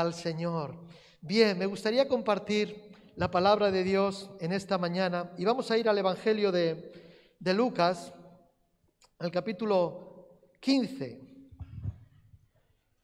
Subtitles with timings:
[0.00, 0.76] al Señor.
[1.20, 5.88] Bien, me gustaría compartir la palabra de Dios en esta mañana y vamos a ir
[5.88, 6.92] al Evangelio de,
[7.38, 8.12] de Lucas,
[9.18, 11.20] al capítulo 15.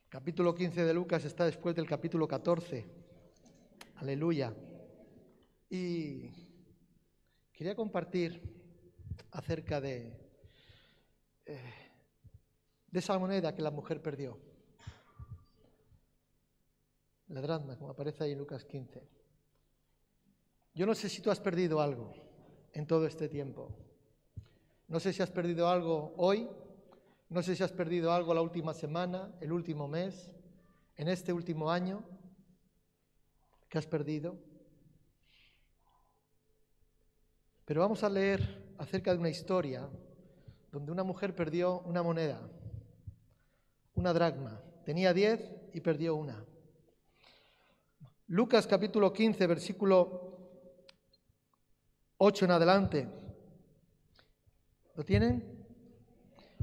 [0.08, 2.86] capítulo 15 de Lucas está después del capítulo 14.
[3.96, 4.54] Aleluya.
[5.68, 6.30] Y
[7.52, 8.40] quería compartir
[9.32, 10.16] acerca de,
[11.46, 11.74] eh,
[12.86, 14.53] de esa moneda que la mujer perdió.
[17.28, 19.02] La dracma, como aparece ahí en Lucas 15.
[20.74, 22.12] Yo no sé si tú has perdido algo
[22.72, 23.74] en todo este tiempo.
[24.88, 26.48] No sé si has perdido algo hoy,
[27.28, 30.30] no sé si has perdido algo la última semana, el último mes,
[30.96, 32.04] en este último año.
[33.68, 34.36] ¿Qué has perdido?
[37.64, 39.88] Pero vamos a leer acerca de una historia
[40.70, 42.40] donde una mujer perdió una moneda,
[43.94, 44.60] una dracma.
[44.84, 45.40] Tenía diez
[45.72, 46.44] y perdió una.
[48.28, 50.38] Lucas capítulo 15, versículo
[52.16, 53.08] 8 en adelante.
[54.96, 55.66] ¿Lo tienen?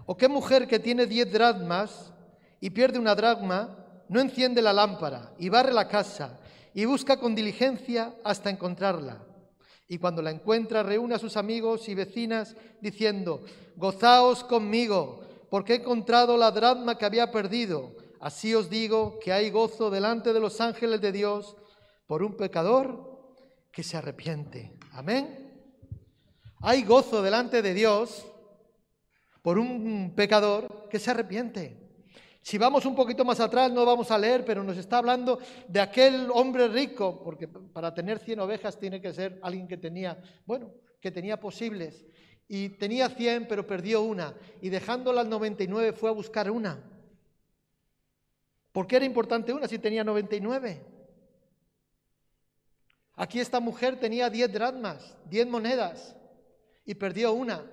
[0.08, 2.14] ¿O qué mujer que tiene diez dracmas
[2.60, 3.78] y pierde una dracma
[4.10, 6.40] no enciende la lámpara y barre la casa
[6.74, 9.24] y busca con diligencia hasta encontrarla?
[9.88, 13.44] Y cuando la encuentra reúne a sus amigos y vecinas diciendo,
[13.76, 18.01] gozaos conmigo, porque he encontrado la dracma que había perdido.
[18.22, 21.58] Así os digo que hay gozo delante de los ángeles de Dios
[22.06, 23.34] por un pecador
[23.72, 24.78] que se arrepiente.
[24.92, 25.52] Amén.
[26.62, 28.28] Hay gozo delante de Dios
[29.42, 31.82] por un pecador que se arrepiente.
[32.44, 35.80] Si vamos un poquito más atrás, no vamos a leer, pero nos está hablando de
[35.80, 40.72] aquel hombre rico, porque para tener 100 ovejas tiene que ser alguien que tenía, bueno,
[41.00, 42.06] que tenía posibles.
[42.48, 44.36] Y tenía 100, pero perdió una.
[44.62, 46.91] Y dejándola al 99 fue a buscar una.
[48.72, 50.82] ¿Por qué era importante una si tenía 99?
[53.16, 56.16] Aquí esta mujer tenía 10 dracmas, 10 monedas
[56.86, 57.66] y perdió una.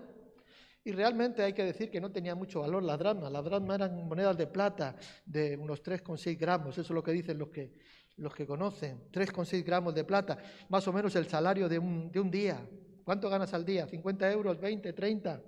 [0.84, 3.30] Y realmente hay que decir que no tenía mucho valor la drama.
[3.30, 7.38] La drama eran monedas de plata de unos 3,6 gramos, eso es lo que dicen
[7.38, 7.74] los que,
[8.16, 9.10] los que conocen.
[9.12, 12.66] 3,6 gramos de plata, más o menos el salario de un, de un día.
[13.04, 13.86] ¿Cuánto ganas al día?
[13.86, 14.60] ¿50 euros?
[14.60, 14.94] ¿20?
[14.94, 15.42] ¿30?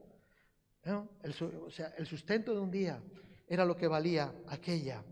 [1.23, 3.03] El, o sea, el sustento de un día
[3.47, 5.03] era lo que valía aquella.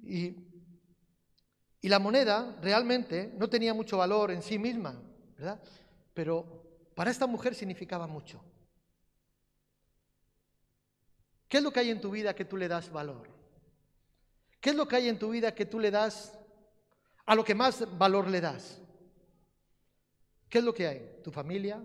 [0.00, 0.36] Y,
[1.82, 5.00] la moneda realmente no tenía mucho valor en sí misma,
[5.36, 5.58] ¿verdad?
[6.12, 8.42] Pero para esta mujer significaba mucho.
[11.48, 13.28] ¿Qué es lo que hay en tu vida que tú le das valor?
[14.60, 16.36] ¿Qué es lo que hay en tu vida que tú le das
[17.24, 18.82] a lo que más valor le das?
[20.48, 21.20] ¿Qué es lo que hay?
[21.22, 21.82] ¿Tu familia?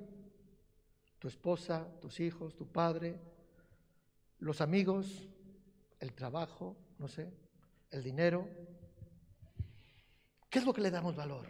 [1.20, 1.88] ¿Tu esposa?
[2.02, 2.56] ¿Tus hijos?
[2.56, 3.20] ¿Tu padre?
[4.40, 5.30] ¿Los amigos?
[6.00, 6.76] ¿El trabajo?
[6.98, 7.43] No sé.
[7.94, 8.50] ¿El dinero?
[10.50, 11.46] ¿Qué es lo que le damos valor?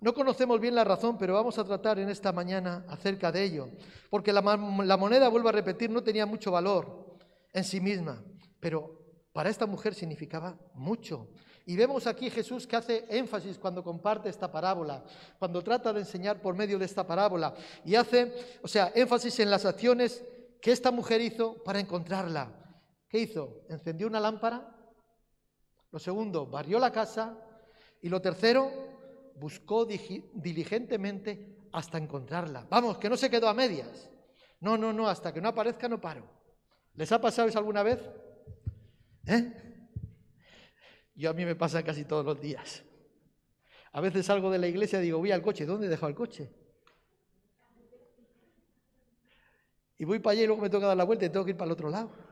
[0.00, 3.68] No conocemos bien la razón, pero vamos a tratar en esta mañana acerca de ello.
[4.10, 7.16] Porque la, moneda, vuelvo a repetir, no tenía mucho valor
[7.52, 8.20] en sí misma,
[8.58, 9.00] pero
[9.32, 11.30] para esta mujer significaba mucho.
[11.66, 15.04] Y vemos aquí Jesús que hace énfasis cuando comparte esta parábola,
[15.38, 17.54] cuando trata de enseñar por medio de esta parábola.
[17.84, 20.24] Y hace, o sea, énfasis en las acciones
[20.60, 22.63] que esta mujer hizo para encontrarla.
[23.14, 23.62] ¿Qué hizo?
[23.68, 24.76] Encendió una lámpara.
[25.92, 27.38] Lo segundo, barrió la casa.
[28.02, 28.72] Y lo tercero,
[29.36, 32.66] buscó diligentemente hasta encontrarla.
[32.68, 34.10] Vamos, que no se quedó a medias.
[34.58, 36.28] No, no, no, hasta que no aparezca no paro.
[36.94, 38.00] ¿Les ha pasado eso alguna vez?
[39.28, 39.88] ¿Eh?
[41.14, 42.82] Yo a mí me pasa casi todos los días.
[43.92, 46.16] A veces salgo de la iglesia y digo, voy al coche, ¿dónde he dejado el
[46.16, 46.52] coche?
[49.98, 51.56] Y voy para allá y luego me toca dar la vuelta y tengo que ir
[51.56, 52.23] para el otro lado.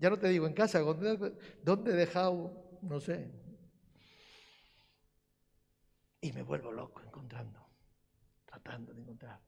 [0.00, 2.78] Ya no te digo en casa, ¿dónde he dejado?
[2.82, 3.30] No sé,
[6.20, 7.60] y me vuelvo loco encontrando,
[8.44, 9.40] tratando de encontrar.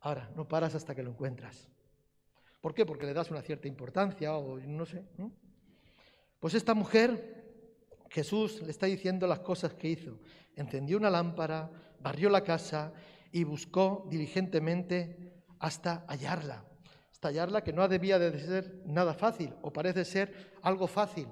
[0.00, 1.68] Ahora, no paras hasta que lo encuentras.
[2.60, 2.86] ¿Por qué?
[2.86, 5.04] Porque le das una cierta importancia o no sé.
[6.38, 10.20] Pues esta mujer, Jesús le está diciendo las cosas que hizo.
[10.54, 11.70] Encendió una lámpara,
[12.00, 12.92] barrió la casa
[13.32, 16.64] y buscó diligentemente hasta hallarla.
[17.22, 21.28] Hasta hallarla que no debía de ser nada fácil o parece ser algo fácil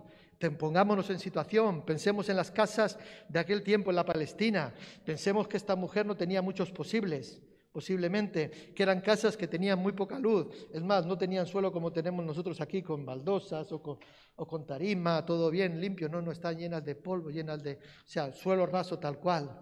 [0.56, 2.96] pongámonos en situación, pensemos en las casas
[3.28, 4.72] de aquel tiempo en la Palestina,
[5.04, 7.42] pensemos que esta mujer no tenía muchos posibles,
[7.72, 11.92] posiblemente, que eran casas que tenían muy poca luz, es más, no tenían suelo como
[11.92, 13.98] tenemos nosotros aquí con baldosas o con,
[14.36, 18.32] o tarima, todo bien limpio, no, no están llenas de polvo, llenas de, o sea,
[18.32, 19.60] suelo raso tal cual.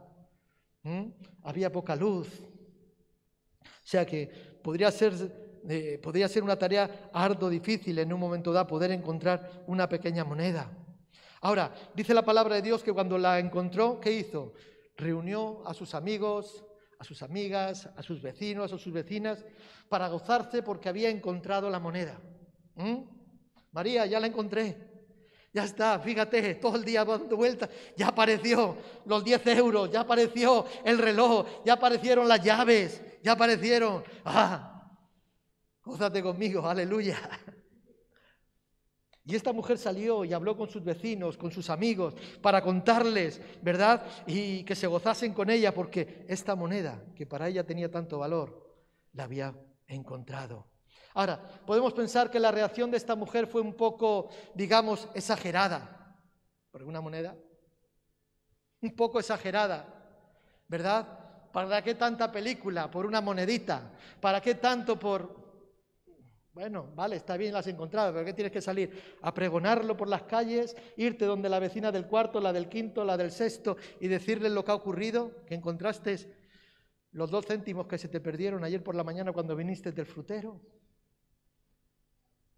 [1.43, 2.29] Había poca luz.
[3.63, 4.31] O sea que
[4.63, 9.65] podría ser eh, podría ser una tarea harto difícil en un momento dado poder encontrar
[9.67, 10.71] una pequeña moneda.
[11.41, 14.53] Ahora, dice la palabra de Dios que cuando la encontró, ¿qué hizo?
[14.97, 16.65] Reunió a sus amigos,
[16.99, 19.45] a sus amigas, a sus vecinos, a sus vecinas,
[19.89, 22.19] para gozarse porque había encontrado la moneda.
[22.75, 23.03] ¿Mm?
[23.73, 24.89] María, ya la encontré.
[25.53, 28.77] Ya está, fíjate, todo el día dando vueltas, ya apareció
[29.07, 34.05] los 10 euros, ya apareció el reloj, ya aparecieron las llaves, ya aparecieron.
[34.25, 34.78] ¡Ah!
[35.89, 37.17] Gózate conmigo, aleluya.
[39.25, 44.05] Y esta mujer salió y habló con sus vecinos, con sus amigos, para contarles, ¿verdad?
[44.27, 48.71] Y que se gozasen con ella, porque esta moneda, que para ella tenía tanto valor,
[49.15, 49.55] la había
[49.87, 50.67] encontrado.
[51.15, 56.21] Ahora, podemos pensar que la reacción de esta mujer fue un poco, digamos, exagerada.
[56.71, 57.35] ¿Por una moneda?
[58.83, 59.87] Un poco exagerada,
[60.69, 61.51] ¿verdad?
[61.51, 62.91] ¿Para qué tanta película?
[62.91, 63.91] Por una monedita.
[64.21, 65.48] ¿Para qué tanto por
[66.59, 68.91] bueno, vale, está bien, las has encontrado, pero ¿qué tienes que salir?
[69.23, 73.17] A pregonarlo por las calles, irte donde la vecina del cuarto, la del quinto, la
[73.17, 76.19] del sexto y decirles lo que ha ocurrido, que encontraste
[77.13, 80.61] los dos céntimos que se te perdieron ayer por la mañana cuando viniste del frutero.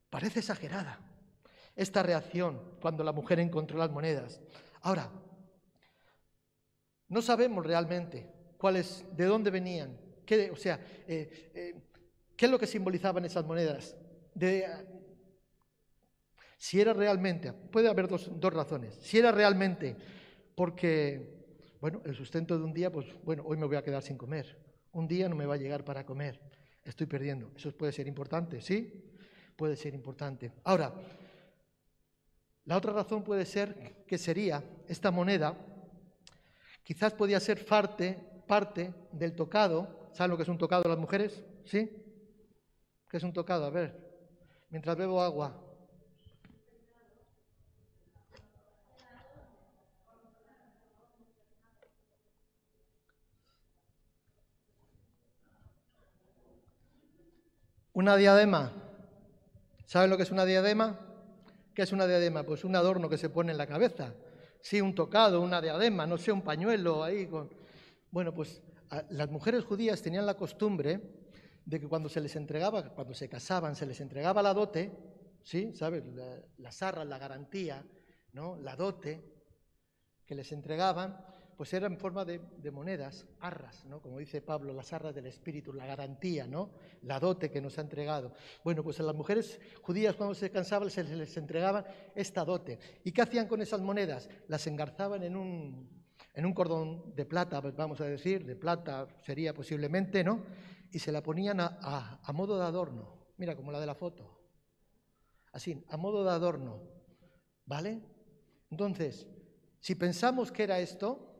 [0.09, 0.99] Parece exagerada
[1.77, 4.41] esta reacción cuando la mujer encontró las monedas.
[4.81, 5.11] Ahora,
[7.09, 11.90] no sabemos realmente cuáles, de dónde venían, qué, o sea, eh, eh,
[12.41, 13.95] ¿Qué es lo que simbolizaban esas monedas?
[16.57, 19.95] si era realmente, puede haber dos, razones, si era realmente
[20.55, 24.17] porque, bueno, el sustento de un día, pues bueno, hoy me voy a quedar sin
[24.17, 24.57] comer,
[24.93, 26.41] un día no me va a llegar para comer,
[26.83, 29.05] estoy perdiendo, eso puede ser importante, ¿sí?
[29.55, 30.51] Puede ser importante.
[30.65, 30.95] Ahora,
[32.65, 35.59] la otra razón puede ser que sería esta moneda,
[36.85, 38.17] quizás podía ser parte,
[38.47, 41.45] parte del tocado, ¿saben lo que es un tocado de las mujeres?
[41.67, 42.07] ¿Sí?
[43.11, 43.65] ¿Qué es un tocado?
[43.65, 43.93] A ver,
[44.71, 45.61] mientras bebo agua.
[57.93, 58.73] Una diadema.
[59.87, 61.01] ¿Saben lo que es una diadema?
[61.75, 62.45] ¿Qué es una diadema?
[62.45, 64.15] Pues un adorno que se pone en la cabeza.
[64.61, 67.51] Sí, un tocado, una diadema, no sé, un pañuelo ahí con...
[68.13, 68.63] Bueno, pues
[69.09, 71.01] las mujeres judías tenían la costumbre
[71.71, 74.91] de que cuando se les entregaba, cuando se casaban, se les entregaba la dote,
[75.45, 75.73] ¿sí?
[75.73, 76.03] ¿Sabes?
[76.59, 77.87] las arras, la garantía,
[78.33, 78.57] ¿no?
[78.57, 79.23] La dote
[80.27, 81.25] que les entregaban,
[81.57, 82.41] pues era en forma de,
[82.73, 84.03] monedas, arras, ¿no?
[84.03, 86.73] Como dice Pablo, las arras del Espíritu, la garantía, ¿no?
[87.03, 88.33] La dote que nos ha entregado.
[88.65, 91.85] Bueno, pues a las mujeres judías cuando se cansaban se les entregaba
[92.17, 92.81] esta dote.
[93.05, 94.29] ¿Y qué hacían con esas monedas?
[94.49, 95.89] Las engarzaban en un,
[96.35, 100.43] en un cordón de plata, vamos a decir, de plata sería posiblemente, ¿no?
[100.93, 103.19] Y se la ponían a, modo de adorno.
[103.37, 104.39] Mira, como la de la foto.
[105.53, 106.83] Así, a modo de adorno.
[107.67, 108.01] ¿Vale?
[108.71, 109.27] Entonces,
[109.81, 111.35] si pensamos que era esto,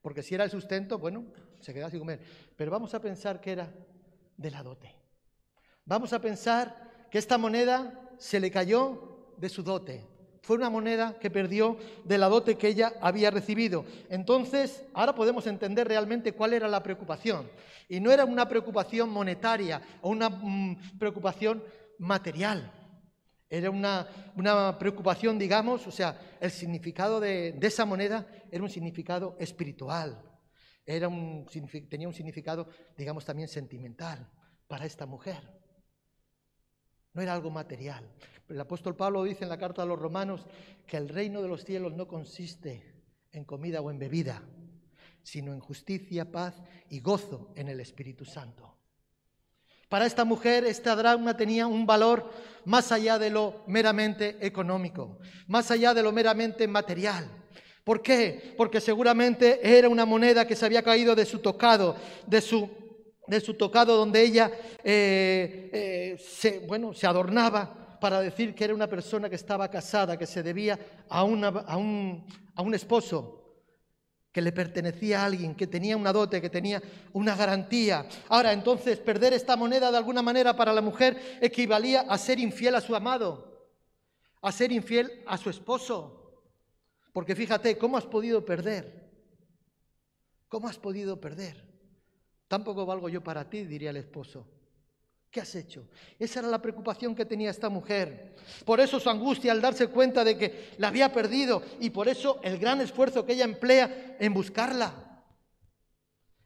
[0.00, 1.26] porque si era el sustento, bueno,
[1.60, 2.20] se quedaba sin comer.
[2.56, 3.72] Pero vamos a pensar que era
[4.36, 4.94] de la dote.
[5.84, 10.11] Vamos a pensar que esta moneda se le cayó de su dote
[10.42, 13.84] fue una moneda que perdió de la dote que ella había recibido.
[14.10, 17.48] Entonces, ahora podemos entender realmente cuál era la preocupación.
[17.88, 21.62] Y no era una preocupación monetaria o una mm, preocupación
[21.98, 22.72] material.
[23.48, 30.20] Era una, preocupación, digamos, o sea, el significado de, esa moneda era un significado espiritual.
[30.84, 31.46] Era un,
[31.88, 34.28] tenía un significado, digamos, también sentimental
[34.66, 35.40] para esta mujer.
[37.12, 38.10] No era algo material.
[38.52, 40.44] El apóstol Pablo dice en la carta a los romanos
[40.86, 42.84] que el reino de los cielos no consiste
[43.32, 44.42] en comida o en bebida,
[45.22, 48.76] sino en justicia, paz y gozo en el Espíritu Santo.
[49.88, 52.30] Para esta mujer, esta drama tenía un valor
[52.66, 57.30] más allá de lo meramente económico, más allá de lo meramente material.
[57.84, 58.54] ¿Por qué?
[58.58, 62.68] Porque seguramente era una moneda que se había caído de su tocado, de su,
[63.26, 64.52] de su tocado donde ella
[64.84, 70.18] eh, eh, se, bueno, se adornaba para decir que era una persona que estaba casada,
[70.18, 70.76] que se debía
[71.08, 71.24] a, a,
[71.76, 73.62] un, un esposo,
[74.32, 76.82] que le pertenecía a alguien, que tenía una dote, que tenía
[77.12, 78.08] una garantía.
[78.28, 82.74] Ahora, entonces, perder esta moneda de alguna manera para la mujer equivalía a ser infiel
[82.74, 83.70] a su amado,
[84.40, 86.42] a ser infiel a su esposo.
[87.12, 89.12] Porque fíjate, ¿cómo has podido perder?
[90.48, 91.64] ¿Cómo has podido perder?
[92.48, 94.44] Tampoco valgo yo para ti, diría el esposo.
[95.32, 95.88] ¿Qué has hecho?
[96.18, 98.36] Esa era la preocupación que tenía esta mujer.
[98.66, 102.38] Por eso su angustia al darse cuenta de que la había perdido y por eso
[102.42, 104.92] el gran esfuerzo que ella emplea en buscarla.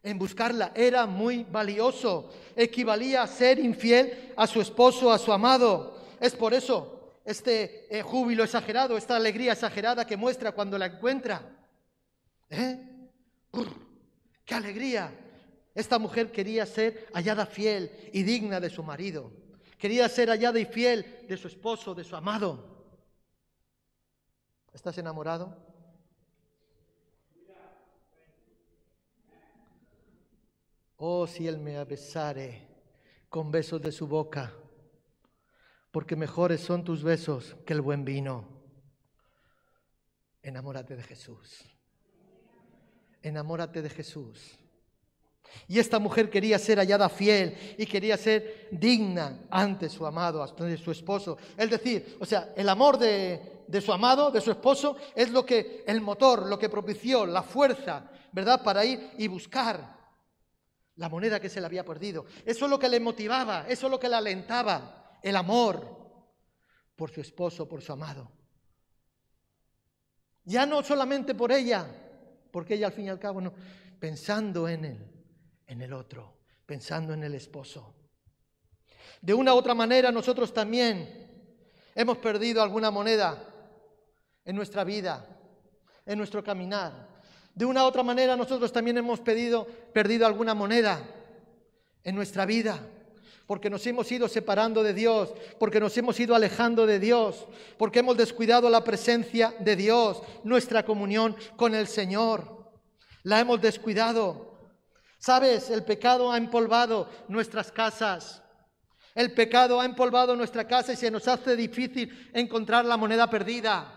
[0.04, 0.70] en buscarla.
[0.72, 2.30] Era muy valioso.
[2.54, 6.00] Equivalía a ser infiel a su esposo, a su amado.
[6.20, 11.42] Es por eso este eh, júbilo exagerado, esta alegría exagerada que muestra cuando la encuentra.
[12.48, 13.10] ¿Eh?
[14.44, 15.25] ¡Qué alegría!
[15.76, 19.30] Esta mujer quería ser hallada fiel y digna de su marido.
[19.76, 22.96] Quería ser hallada y fiel de su esposo, de su amado.
[24.72, 25.54] ¿Estás enamorado?
[30.96, 32.66] Oh, si Él me besare
[33.28, 34.54] con besos de su boca,
[35.90, 38.48] porque mejores son tus besos que el buen vino.
[40.40, 41.64] Enamórate de Jesús.
[43.20, 44.58] Enamórate de Jesús.
[45.68, 50.76] Y esta mujer quería ser hallada fiel y quería ser digna ante su amado, ante
[50.76, 51.36] su esposo.
[51.56, 55.44] Es decir, o sea, el amor de, de su amado, de su esposo, es lo
[55.44, 58.62] que el motor, lo que propició la fuerza, ¿verdad?
[58.62, 59.96] Para ir y buscar
[60.96, 62.26] la moneda que se le había perdido.
[62.44, 65.96] Eso es lo que le motivaba, eso es lo que le alentaba, el amor
[66.94, 68.30] por su esposo, por su amado.
[70.44, 71.86] Ya no solamente por ella,
[72.52, 73.52] porque ella al fin y al cabo no,
[73.98, 75.15] pensando en él
[75.66, 77.94] en el otro, pensando en el esposo.
[79.20, 81.26] De una u otra manera nosotros también
[81.94, 83.42] hemos perdido alguna moneda
[84.44, 85.26] en nuestra vida,
[86.04, 87.08] en nuestro caminar.
[87.54, 91.02] De una u otra manera nosotros también hemos pedido, perdido alguna moneda
[92.04, 92.78] en nuestra vida,
[93.46, 97.46] porque nos hemos ido separando de Dios, porque nos hemos ido alejando de Dios,
[97.78, 102.56] porque hemos descuidado la presencia de Dios, nuestra comunión con el Señor.
[103.22, 104.55] La hemos descuidado.
[105.26, 108.44] Sabes, el pecado ha empolvado nuestras casas.
[109.12, 113.92] El pecado ha empolvado nuestra casa y se nos hace difícil encontrar la moneda perdida.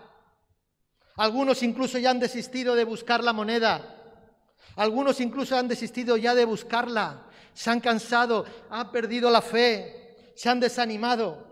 [1.14, 3.96] Algunos incluso ya han desistido de buscar la moneda.
[4.74, 7.28] Algunos incluso han desistido ya de buscarla.
[7.54, 11.46] Se han cansado, han perdido la fe, se han desanimado.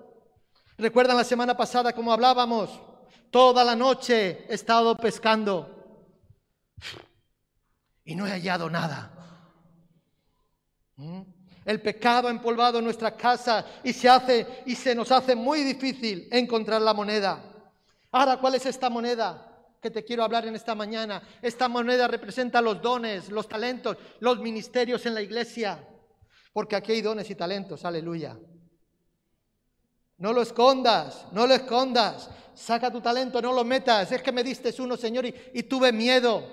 [0.76, 2.80] ¿Recuerdan la semana pasada cómo hablábamos?
[3.30, 6.02] Toda la noche he estado pescando
[8.04, 9.14] y no he hallado nada.
[10.98, 11.20] ¿Mm?
[11.64, 16.28] El pecado ha empolvado nuestra casa y se hace y se nos hace muy difícil
[16.30, 17.42] encontrar la moneda.
[18.10, 19.44] Ahora, ¿cuál es esta moneda?
[19.80, 21.22] que te quiero hablar en esta mañana.
[21.40, 25.86] Esta moneda representa los dones, los talentos, los ministerios en la iglesia.
[26.52, 28.36] Porque aquí hay dones y talentos, aleluya.
[30.16, 32.28] No lo escondas, no lo escondas.
[32.54, 34.10] Saca tu talento, no lo metas.
[34.10, 36.44] Es que me diste uno, Señor, y tuve miedo.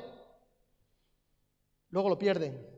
[1.89, 2.74] Luego lo pierden.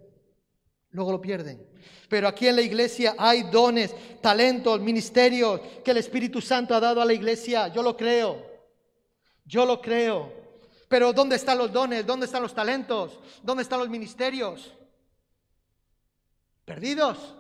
[0.98, 1.63] Luego lo pierden.
[2.10, 7.00] Pero aquí en la iglesia hay dones, talentos, ministerios que el Espíritu Santo ha dado
[7.04, 7.68] a la iglesia.
[7.68, 8.44] Yo lo creo.
[9.46, 10.34] Yo lo creo.
[10.89, 12.04] Pero ¿dónde están los dones?
[12.04, 13.20] ¿Dónde están los talentos?
[13.44, 14.74] ¿Dónde están los ministerios?
[16.66, 17.36] Perdidos.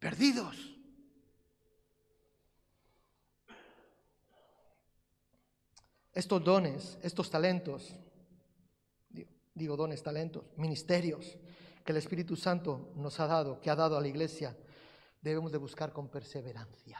[0.00, 0.56] Perdidos.
[6.12, 7.94] Estos dones, estos talentos,
[9.54, 11.36] digo dones, talentos, ministerios
[11.84, 14.56] que el Espíritu Santo nos ha dado, que ha dado a la iglesia,
[15.20, 16.98] debemos de buscar con perseverancia.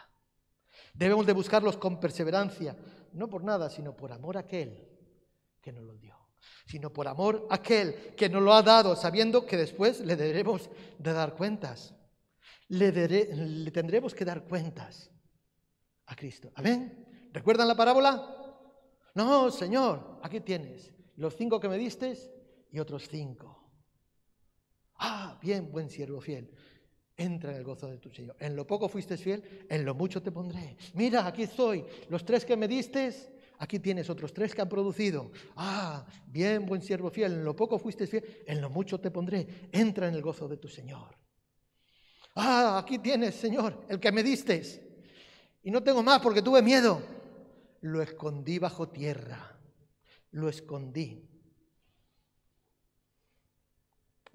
[0.93, 2.77] Debemos de buscarlos con perseverancia,
[3.15, 4.87] no por nada, sino por amor a aquel
[5.61, 6.17] que nos lo dio,
[6.67, 10.71] sino por amor a aquel que nos lo ha dado, sabiendo que después le debemos
[10.99, 11.95] de dar cuentas.
[12.69, 15.11] Le, le tendremos que dar cuentas
[16.07, 16.53] a Cristo.
[16.57, 17.31] Amén.
[17.33, 18.37] ¿Recuerdan la parábola?
[19.15, 22.17] No, Señor, aquí tienes los cinco que me diste
[22.71, 23.64] y otros cinco.
[25.45, 26.49] Bien, buen siervo fiel.
[27.19, 28.35] Entra en el gozo de tu Señor.
[28.41, 30.79] En lo poco fuiste fiel, en lo mucho te pondré.
[30.95, 31.85] Mira, aquí estoy.
[32.09, 33.13] Los tres que me diste,
[33.59, 35.33] aquí tienes otros tres que han producido.
[35.57, 37.35] Ah, bien, buen siervo fiel.
[37.35, 39.69] En lo poco fuiste fiel, en lo mucho te pondré.
[39.71, 41.15] Entra en el gozo de tu Señor.
[42.37, 44.63] Ah, aquí tienes, Señor, el que me diste.
[45.63, 47.03] Y no tengo más porque tuve miedo.
[47.83, 49.61] Lo escondí bajo tierra.
[50.31, 51.34] Lo escondí.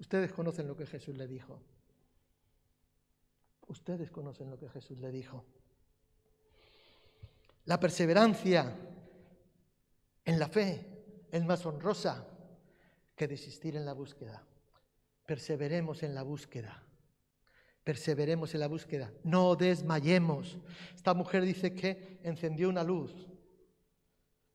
[0.00, 1.60] Ustedes conocen lo que Jesús le dijo.
[3.68, 5.44] Ustedes conocen lo que Jesús le dijo.
[7.66, 8.74] La perseverancia
[10.24, 12.26] en la fe es más honrosa
[13.14, 14.42] que desistir en la búsqueda.
[15.26, 16.82] Perseveremos en la búsqueda.
[17.84, 19.12] Perseveremos en la búsqueda.
[19.22, 20.58] No desmayemos.
[20.96, 23.28] Esta mujer dice que encendió una luz,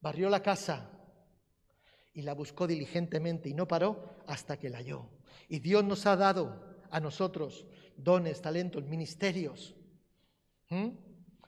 [0.02, 0.90] barrió la casa
[2.14, 5.15] y la buscó diligentemente y no paró hasta que la halló.
[5.48, 7.66] Y Dios nos ha dado a nosotros
[7.98, 9.76] dones, talentos, ministerios.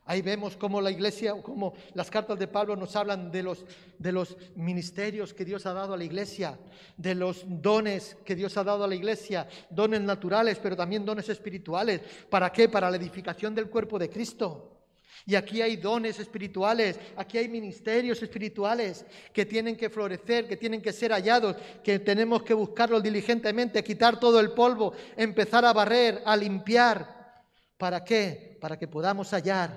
[0.06, 3.66] Ahí vemos cómo la iglesia, cómo las cartas de Pablo nos hablan de los,
[4.00, 6.58] de los ministerios que Dios ha dado a la iglesia,
[6.96, 11.28] de los dones que Dios ha dado a la iglesia, dones naturales, pero también dones
[11.28, 12.02] espirituales.
[12.30, 12.70] ¿Para qué?
[12.70, 14.77] Para la edificación del cuerpo de Cristo.
[15.26, 20.82] Y aquí hay dones espirituales, aquí hay ministerios espirituales que tienen que florecer, que tienen
[20.82, 26.22] que ser hallados, que tenemos que buscarlos diligentemente, quitar todo el polvo, empezar a barrer,
[26.26, 27.44] a limpiar.
[27.78, 28.58] ¿Para qué?
[28.62, 29.72] Para que podamos hallar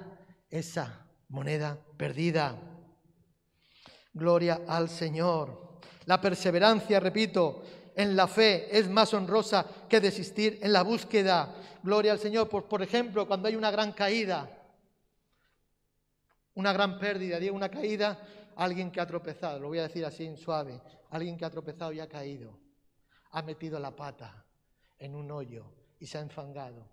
[0.49, 2.56] esa moneda perdida.
[4.12, 5.78] Gloria al Señor.
[6.06, 7.62] La perseverancia, repito,
[7.94, 11.54] en la fe es más honrosa que desistir en la búsqueda.
[11.82, 12.49] Gloria al Señor.
[12.49, 14.60] Por, por ejemplo, cuando hay una gran caída,
[16.61, 18.21] una gran pérdida, digo una caída,
[18.57, 21.93] alguien que ha tropezado, lo voy a decir así en suave, alguien que ha tropezado
[21.93, 22.61] y ha caído,
[23.33, 24.45] ha metido la pata
[24.99, 26.87] en un hoyo y se ha enfangado.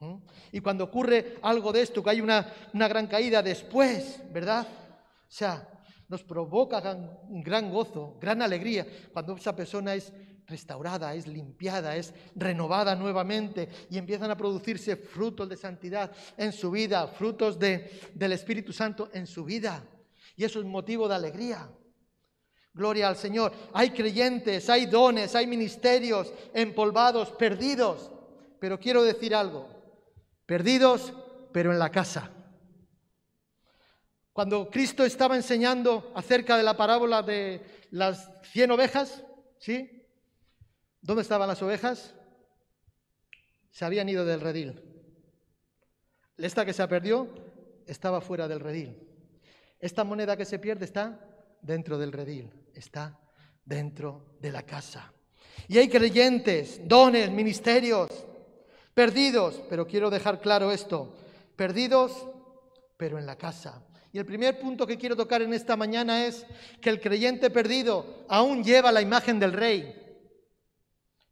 [0.00, 0.16] ¿Mm?
[0.52, 4.66] Y cuando ocurre algo de esto, que hay una, gran caída después, ¿verdad?
[4.66, 5.66] O sea,
[6.08, 6.80] nos provoca
[7.28, 10.12] un gran gozo, gran alegría, cuando esa persona es
[10.50, 16.70] restaurada, es limpiada, es renovada nuevamente y empiezan a producirse frutos de santidad en su
[16.70, 19.82] vida, frutos del Espíritu Santo en su vida.
[20.36, 21.70] Y eso es motivo de alegría.
[22.72, 23.52] Gloria al Señor.
[23.72, 28.10] Hay creyentes, hay dones, hay ministerios empolvados, perdidos.
[28.58, 29.68] Pero quiero decir algo.
[30.46, 31.12] Perdidos,
[31.52, 32.30] pero en la casa.
[34.32, 39.22] Cuando Cristo estaba enseñando acerca de la parábola de las cien ovejas,
[39.58, 39.99] ¿sí?
[41.00, 42.14] ¿Dónde estaban las ovejas?
[43.70, 44.82] Se habían ido del redil.
[46.36, 47.28] Esta que se perdió
[47.86, 48.96] estaba fuera del redil.
[49.78, 51.18] Esta moneda que se pierde está
[51.62, 53.18] dentro del redil, está
[53.64, 55.12] dentro de la casa.
[55.68, 58.08] Y hay creyentes, dones, ministerios,
[58.94, 61.14] perdidos, pero quiero dejar claro esto,
[61.56, 62.26] perdidos,
[62.96, 63.82] pero en la casa.
[64.12, 66.44] Y el primer punto que quiero tocar en esta mañana es
[66.80, 70.09] que el creyente perdido aún lleva la imagen del rey.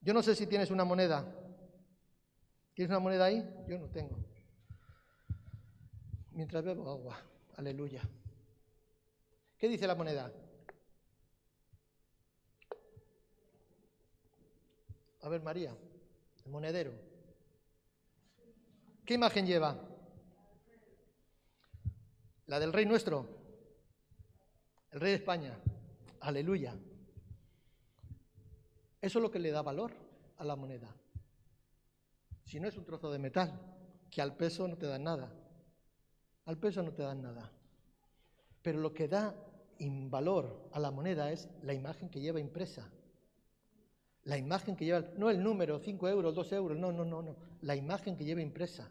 [0.01, 1.27] Yo no sé si tienes una moneda.
[2.75, 3.45] ¿Tienes una moneda ahí?
[3.67, 4.19] Yo no tengo.
[6.31, 7.21] Mientras bebo agua.
[7.57, 8.03] Aleluya.
[9.59, 10.33] ¿Qué dice la moneda?
[15.23, 15.77] A ver, María,
[16.45, 16.93] el monedero.
[19.05, 19.77] ¿Qué imagen lleva?
[22.47, 23.27] La del rey nuestro,
[24.93, 25.59] el rey de España.
[26.21, 26.75] Aleluya.
[29.01, 29.93] Eso es lo que le da valor
[30.37, 30.95] a la moneda.
[32.45, 33.61] Si no es un trozo de metal,
[34.11, 35.33] que al peso no te dan nada.
[36.47, 37.53] Al peso no te dan nada.
[38.63, 39.35] Pero lo que da
[39.79, 42.91] valor a la moneda es la imagen que lleva impresa.
[44.25, 47.37] La imagen que lleva, no el número, 5 euros, 2 euros, no, no, no, no.
[47.63, 48.91] La imagen que lleva impresa.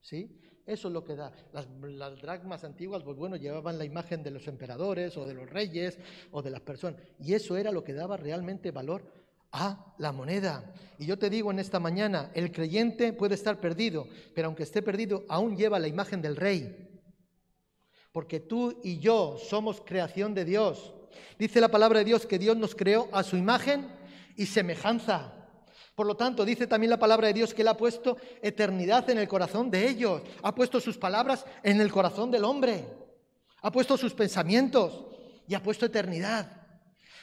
[0.00, 0.38] ¿Sí?
[0.64, 1.32] Eso es lo que da.
[1.52, 5.50] Las, las, dracmas antiguas, pues bueno, llevaban la imagen de los emperadores o de los
[5.50, 5.98] reyes
[6.30, 7.00] o de las personas.
[7.18, 9.21] Y eso era lo que daba realmente valor
[9.52, 10.72] a la moneda.
[10.98, 14.82] Y yo te digo en esta mañana, el creyente puede estar perdido, pero aunque esté
[14.82, 17.00] perdido, aún lleva la imagen del rey.
[18.12, 20.92] Porque tú y yo somos creación de Dios.
[21.38, 23.88] Dice la palabra de Dios que Dios nos creó a su imagen
[24.36, 25.32] y semejanza.
[25.94, 29.18] Por lo tanto, dice también la palabra de Dios que Él ha puesto eternidad en
[29.18, 30.22] el corazón de ellos.
[30.42, 32.86] Ha puesto sus palabras en el corazón del hombre.
[33.60, 35.06] Ha puesto sus pensamientos
[35.46, 36.61] y ha puesto eternidad.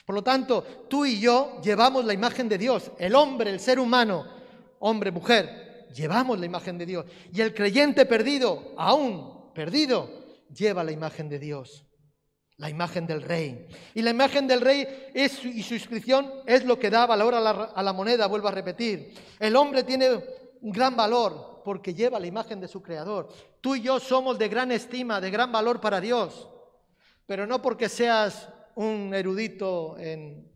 [0.09, 3.79] Por lo tanto, tú y yo llevamos la imagen de Dios, el hombre, el ser
[3.79, 4.25] humano,
[4.79, 7.05] hombre, mujer, llevamos la imagen de Dios.
[7.31, 10.09] Y el creyente perdido, aún perdido,
[10.51, 11.85] lleva la imagen de Dios,
[12.57, 13.67] la imagen del rey.
[13.93, 17.51] Y la imagen del rey y su inscripción es lo que da valor a la,
[17.51, 19.13] a la moneda, vuelvo a repetir.
[19.39, 20.09] El hombre tiene
[20.61, 23.29] un gran valor porque lleva la imagen de su creador.
[23.61, 26.49] Tú y yo somos de gran estima, de gran valor para Dios,
[27.27, 30.49] pero no porque seas un erudito en,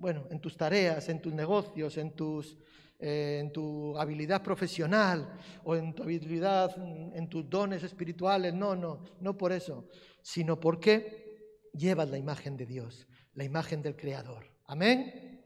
[0.00, 2.58] bueno, en tus tareas, en tus negocios, en, tus,
[2.98, 6.74] eh, en tu habilidad profesional o en tu habilidad,
[7.14, 8.52] en tus dones espirituales.
[8.52, 9.88] No, no, no por eso,
[10.22, 14.50] sino porque llevas la imagen de Dios, la imagen del Creador.
[14.66, 15.40] Amén.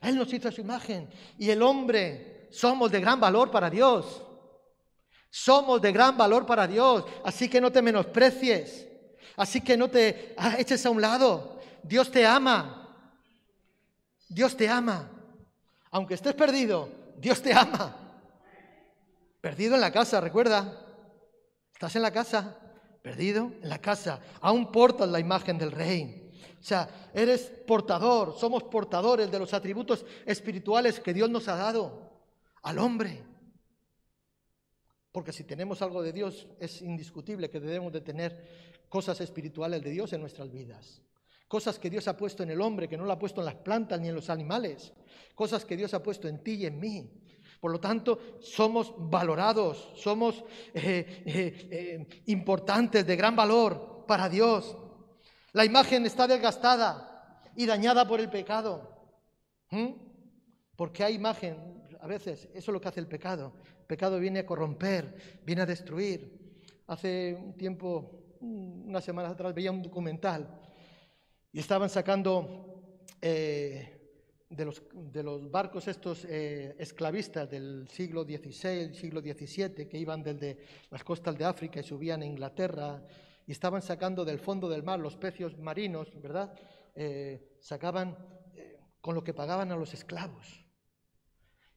[0.00, 4.22] Él nos hizo su imagen y el hombre somos de gran valor para Dios.
[5.28, 8.91] Somos de gran valor para Dios, así que no te menosprecies.
[9.36, 11.60] Así que no te eches a un lado.
[11.82, 12.96] Dios te ama.
[14.28, 15.10] Dios te ama.
[15.90, 17.96] Aunque estés perdido, Dios te ama.
[19.40, 20.78] Perdido en la casa, recuerda.
[21.72, 22.56] Estás en la casa,
[23.02, 24.20] perdido en la casa.
[24.40, 26.30] Aún portas la imagen del rey.
[26.60, 32.12] O sea, eres portador, somos portadores de los atributos espirituales que Dios nos ha dado
[32.62, 33.20] al hombre.
[35.10, 39.88] Porque si tenemos algo de Dios, es indiscutible que debemos de tener cosas espirituales de
[39.88, 41.00] Dios en nuestras vidas.
[41.48, 43.54] Cosas que Dios ha puesto en el hombre, que no lo ha puesto en las
[43.54, 44.92] plantas ni en los animales.
[45.34, 47.10] Cosas que Dios ha puesto en ti y en mí.
[47.58, 54.76] Por lo tanto, somos valorados, somos eh, eh, eh, importantes, de gran valor para Dios.
[55.54, 58.94] La imagen está desgastada y dañada por el pecado.
[59.70, 59.92] ¿Mm?
[60.76, 63.54] Porque hay imagen, a veces, eso es lo que hace el pecado.
[63.80, 66.42] El pecado viene a corromper, viene a destruir.
[66.88, 70.60] Hace un tiempo, unas semanas atrás, veía un documental
[71.52, 72.68] y estaban sacando
[74.52, 80.22] de los, de los barcos estos eh, esclavistas del siglo XVI, siglo XVII, que iban
[80.22, 80.58] desde
[80.90, 83.02] las costas de África y subían a Inglaterra
[83.46, 86.54] y estaban sacando del fondo del mar los pecios marinos, ¿verdad?
[86.94, 88.16] Eh, sacaban
[88.54, 90.66] eh, con lo que pagaban a los esclavos.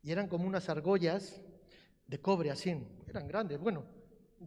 [0.03, 1.41] Y eran como unas argollas
[2.05, 2.75] de cobre así,
[3.07, 3.85] eran grandes, bueno,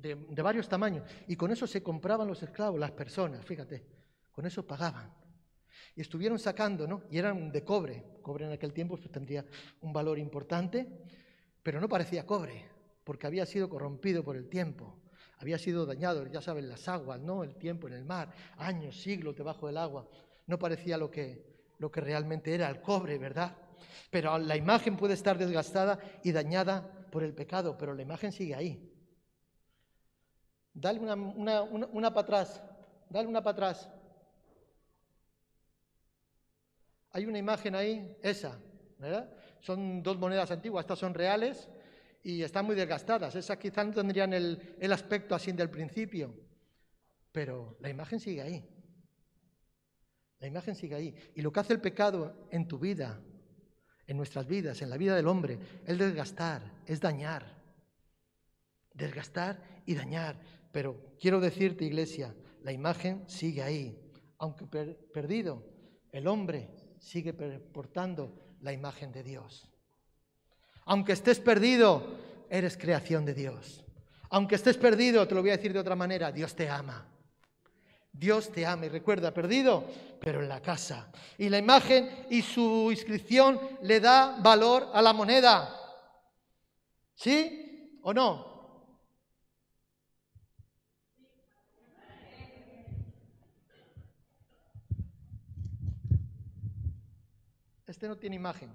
[0.00, 1.04] de, varios tamaños.
[1.26, 3.84] Y con eso se compraban los esclavos, las personas, fíjate,
[4.32, 5.12] con eso pagaban.
[5.94, 7.02] Y estuvieron sacando, ¿no?
[7.10, 8.04] Y eran de cobre.
[8.22, 9.44] Cobre en aquel tiempo pues, tendría
[9.80, 10.86] un valor importante,
[11.62, 12.64] pero no parecía cobre,
[13.04, 15.00] porque había sido corrompido por el tiempo.
[15.38, 17.44] Había sido dañado, ya saben, las aguas, ¿no?
[17.44, 20.08] El tiempo en el mar, años, siglos debajo del agua.
[20.46, 21.44] No parecía lo que,
[21.78, 23.56] lo que realmente era el cobre, ¿verdad?
[24.10, 28.54] Pero la imagen puede estar desgastada y dañada por el pecado, pero la imagen sigue
[28.54, 28.87] ahí.
[30.72, 32.62] Dale una, una, una, para atrás,
[33.10, 33.90] dale una para atrás.
[37.10, 38.60] Hay una imagen ahí, esa,
[38.98, 39.30] ¿verdad?
[39.60, 41.68] Son dos monedas antiguas, estas son reales
[42.22, 43.34] y están muy desgastadas.
[43.34, 46.34] Esas quizás no tendrían el, el aspecto así del principio,
[47.32, 48.78] pero la imagen sigue ahí.
[50.40, 51.14] La imagen sigue ahí.
[51.34, 53.20] Y lo que hace el pecado en tu vida,
[54.06, 57.58] en nuestras vidas, en la vida del hombre, es desgastar, es dañar.
[58.92, 60.40] Desgastar y dañar.
[60.72, 63.98] Pero quiero decirte, iglesia, la imagen sigue ahí.
[64.38, 65.64] Aunque perdido,
[66.12, 69.68] el hombre sigue portando la imagen de Dios.
[70.84, 72.16] Aunque estés perdido,
[72.48, 73.84] eres creación de Dios.
[74.30, 77.06] Aunque estés perdido, te lo voy a decir de otra manera, Dios te ama.
[78.12, 79.84] Dios te ama y recuerda, perdido,
[80.20, 81.10] pero en la casa.
[81.36, 85.74] Y la imagen y su inscripción le da valor a la moneda.
[87.14, 88.57] ¿Sí o no?
[97.88, 98.70] Este no tiene imagen.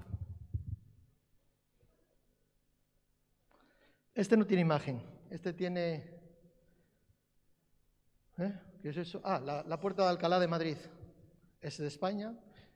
[4.16, 5.04] Este no tiene imagen.
[5.30, 6.20] Este tiene...
[8.40, 8.60] ¿eh?
[8.82, 9.22] ¿Qué es eso?
[9.24, 10.78] Ah, la, puerta de Alcalá de Madrid.
[11.62, 12.36] Es de España.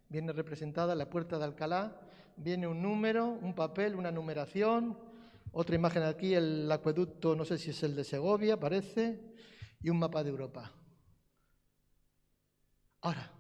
[0.10, 2.00] Viene representada la puerta de Alcalá.
[2.36, 4.96] Viene un número, un papel, una numeración.
[5.54, 9.34] Otra imagen aquí, el acueducto, no sé si es el de Segovia, parece.
[9.82, 10.72] Y un mapa de Europa.
[13.02, 13.37] Ahora,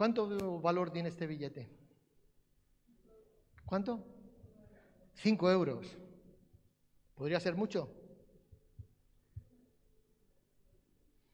[0.00, 1.68] ¿Cuánto valor tiene este billete?
[3.66, 4.02] ¿Cuánto?
[5.12, 5.94] Cinco euros.
[7.14, 7.86] ¿Podría ser mucho?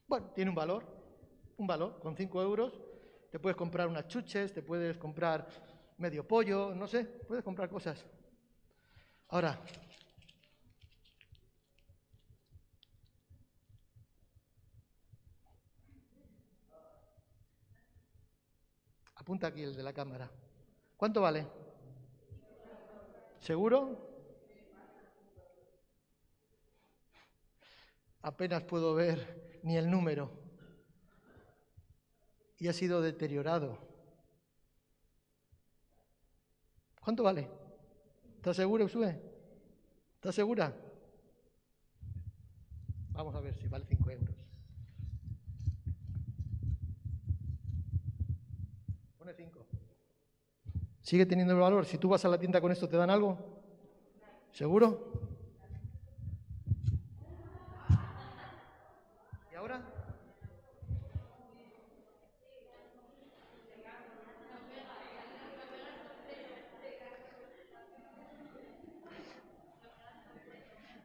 [0.09, 0.85] Bueno, tiene un valor,
[1.57, 2.00] un valor.
[2.00, 2.72] Con cinco euros
[3.31, 5.46] te puedes comprar unas chuches, te puedes comprar
[5.98, 8.05] medio pollo, no sé, puedes comprar cosas.
[9.29, 9.62] Ahora,
[19.26, 20.30] Apunta aquí el de la cámara.
[20.96, 21.44] ¿Cuánto vale?
[23.40, 23.98] ¿Seguro?
[28.22, 30.30] Apenas puedo ver ni el número.
[32.60, 33.76] Y ha sido deteriorado.
[37.00, 37.50] ¿Cuánto vale?
[38.36, 39.20] ¿Estás segura, Usue?
[40.14, 40.72] ¿Estás segura?
[43.10, 44.36] Vamos a ver si vale 5 euros.
[51.07, 51.87] ¿Sigue teniendo valor?
[51.87, 53.38] Si tú vas a la tienda con esto, ¿te dan algo?
[54.51, 55.12] ¿Seguro?
[59.53, 59.81] ¿Y ahora?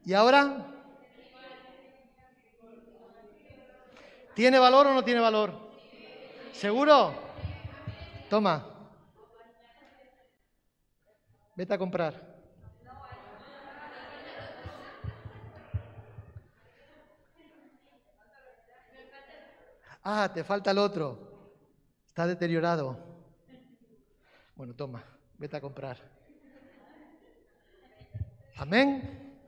[0.03, 0.65] ¿Y ahora?
[4.33, 5.53] ¿Tiene valor o no tiene valor?
[6.53, 7.30] ¿Seguro?
[8.31, 8.65] Toma.
[11.53, 12.13] Vete a comprar.
[20.01, 21.19] Ah, te falta el otro.
[22.07, 22.97] Está deteriorado.
[24.55, 25.03] Bueno, toma,
[25.37, 25.97] vete a comprar.
[28.55, 29.43] Amén.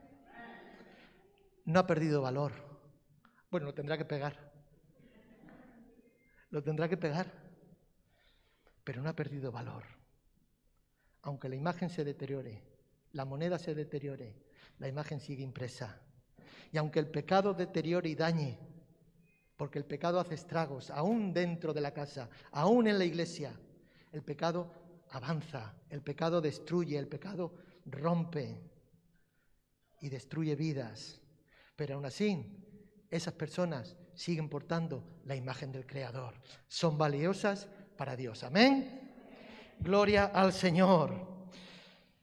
[1.64, 2.52] no ha perdido valor.
[3.50, 4.52] Bueno, lo tendrá que pegar.
[6.50, 7.43] Lo tendrá que pegar.
[8.84, 9.84] Pero no ha perdido valor.
[11.22, 12.62] Aunque la imagen se deteriore,
[13.12, 14.36] la moneda se deteriore,
[14.78, 16.00] la imagen sigue impresa.
[16.70, 18.58] Y aunque el pecado deteriore y dañe,
[19.56, 23.58] porque el pecado hace estragos, aún dentro de la casa, aún en la iglesia,
[24.12, 24.70] el pecado
[25.10, 27.54] avanza, el pecado destruye, el pecado
[27.86, 28.60] rompe
[30.00, 31.20] y destruye vidas.
[31.76, 32.44] Pero aún así,
[33.10, 36.34] esas personas siguen portando la imagen del Creador.
[36.68, 38.42] Son valiosas para Dios.
[38.44, 39.12] Amén.
[39.78, 41.12] Gloria al Señor.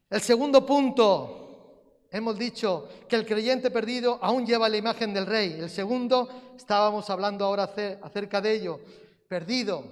[0.10, 5.54] El segundo punto, hemos dicho que el creyente perdido aún lleva la imagen del rey.
[5.60, 8.80] El segundo, estábamos hablando ahora acerca de ello,
[9.28, 9.86] perdido,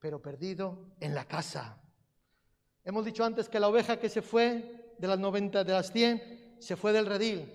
[0.00, 1.78] pero perdido en la casa.
[2.84, 6.56] Hemos dicho antes que la oveja que se fue de las 90, de las 100,
[6.58, 7.52] se fue del redil.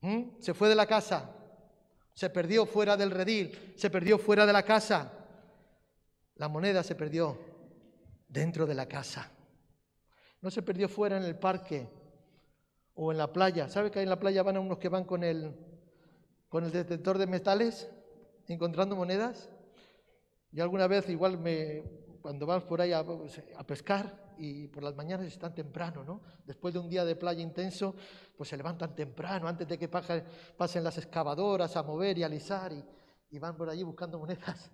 [0.00, 0.40] ¿Mm?
[0.40, 1.30] Se fue de la casa.
[2.14, 3.74] Se perdió fuera del redil.
[3.76, 5.21] Se perdió fuera de la casa.
[6.36, 7.38] La moneda se perdió
[8.28, 9.30] dentro de la casa.
[10.40, 11.88] No se perdió fuera en el parque
[12.94, 13.68] o en la playa.
[13.68, 15.54] ¿Sabe que en la playa van unos que van con el,
[16.48, 17.90] con el detector de metales
[18.48, 19.50] encontrando monedas?
[20.50, 21.82] Y alguna vez igual me,
[22.20, 23.04] cuando vas por ahí a,
[23.66, 26.22] pescar y por las mañanas están temprano, ¿no?
[26.44, 27.94] Después de un día de playa intenso,
[28.36, 32.72] pues se levantan temprano, antes de que pasen las excavadoras a mover y alisar
[33.30, 34.70] y van por allí buscando monedas.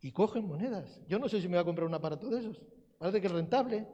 [0.00, 1.00] Y cogen monedas.
[1.08, 2.60] Yo no sé si me voy a comprar un aparato de esos.
[2.98, 3.86] Parece que es rentable.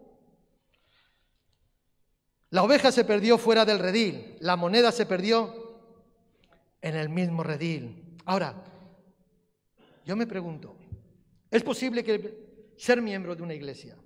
[2.50, 5.80] La oveja se perdió fuera del redil, la moneda se perdió
[6.80, 8.16] en el mismo redil.
[8.26, 8.54] Ahora,
[10.04, 10.76] yo me pregunto,
[11.50, 12.44] ¿es posible que
[12.76, 13.96] ser miembro de una iglesia.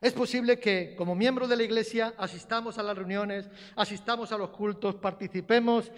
[0.00, 4.50] Es posible que como miembro de la iglesia asistamos a las reuniones, asistamos a los
[4.50, 5.90] cultos, participemos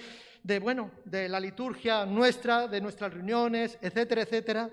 [0.43, 4.71] de bueno, de la liturgia nuestra, de nuestras reuniones, etcétera, etcétera,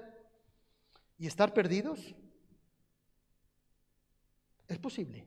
[1.18, 2.16] y estar perdidos.
[4.68, 5.26] Es posible.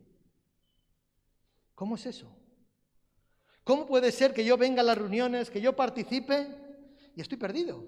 [1.75, 2.31] ¿Cómo es eso?
[3.65, 6.49] ¿Cómo puede ser que yo venga a las reuniones, que yo participe
[7.15, 7.87] y estoy perdido?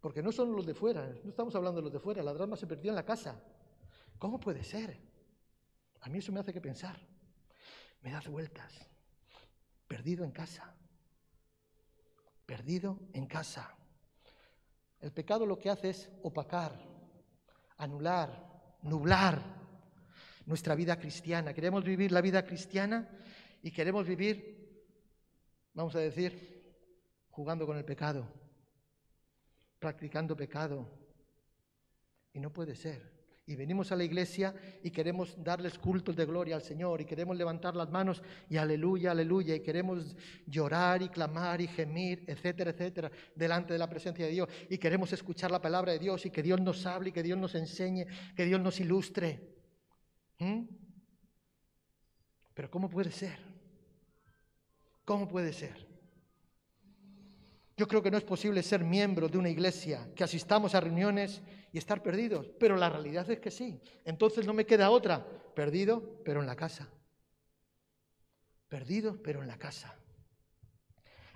[0.00, 2.56] Porque no son los de fuera, no estamos hablando de los de fuera, la drama
[2.56, 3.42] se perdió en la casa.
[4.18, 5.00] ¿Cómo puede ser?
[6.00, 6.98] A mí eso me hace que pensar.
[8.00, 8.72] Me da vueltas.
[9.86, 10.77] Perdido en casa.
[12.48, 13.76] Perdido en casa.
[15.00, 16.72] El pecado lo que hace es opacar,
[17.76, 19.40] anular, nublar
[20.46, 21.52] nuestra vida cristiana.
[21.52, 23.06] Queremos vivir la vida cristiana
[23.62, 24.82] y queremos vivir,
[25.74, 26.74] vamos a decir,
[27.30, 28.26] jugando con el pecado
[29.78, 30.86] practicando pecado.
[32.32, 33.17] Y no puede ser.
[33.48, 37.34] Y venimos a la iglesia y queremos darles cultos de gloria al Señor y queremos
[37.34, 40.14] levantar las manos y aleluya, aleluya, y queremos
[40.46, 44.50] llorar y clamar y gemir, etcétera, etcétera, delante de la presencia de Dios.
[44.68, 47.38] Y queremos escuchar la palabra de Dios y que Dios nos hable y que Dios
[47.38, 48.04] nos enseñe,
[48.36, 49.40] que Dios nos ilustre.
[50.40, 50.64] ¿Mm?
[52.52, 53.38] Pero ¿cómo puede ser?
[55.06, 55.87] ¿Cómo puede ser?
[57.78, 61.40] Yo creo que no es posible ser miembro de una iglesia, que asistamos a reuniones
[61.72, 63.80] y estar perdidos, pero la realidad es que sí.
[64.04, 66.88] Entonces no me queda otra, perdido, pero en la casa.
[68.66, 69.94] Perdido, pero en la casa.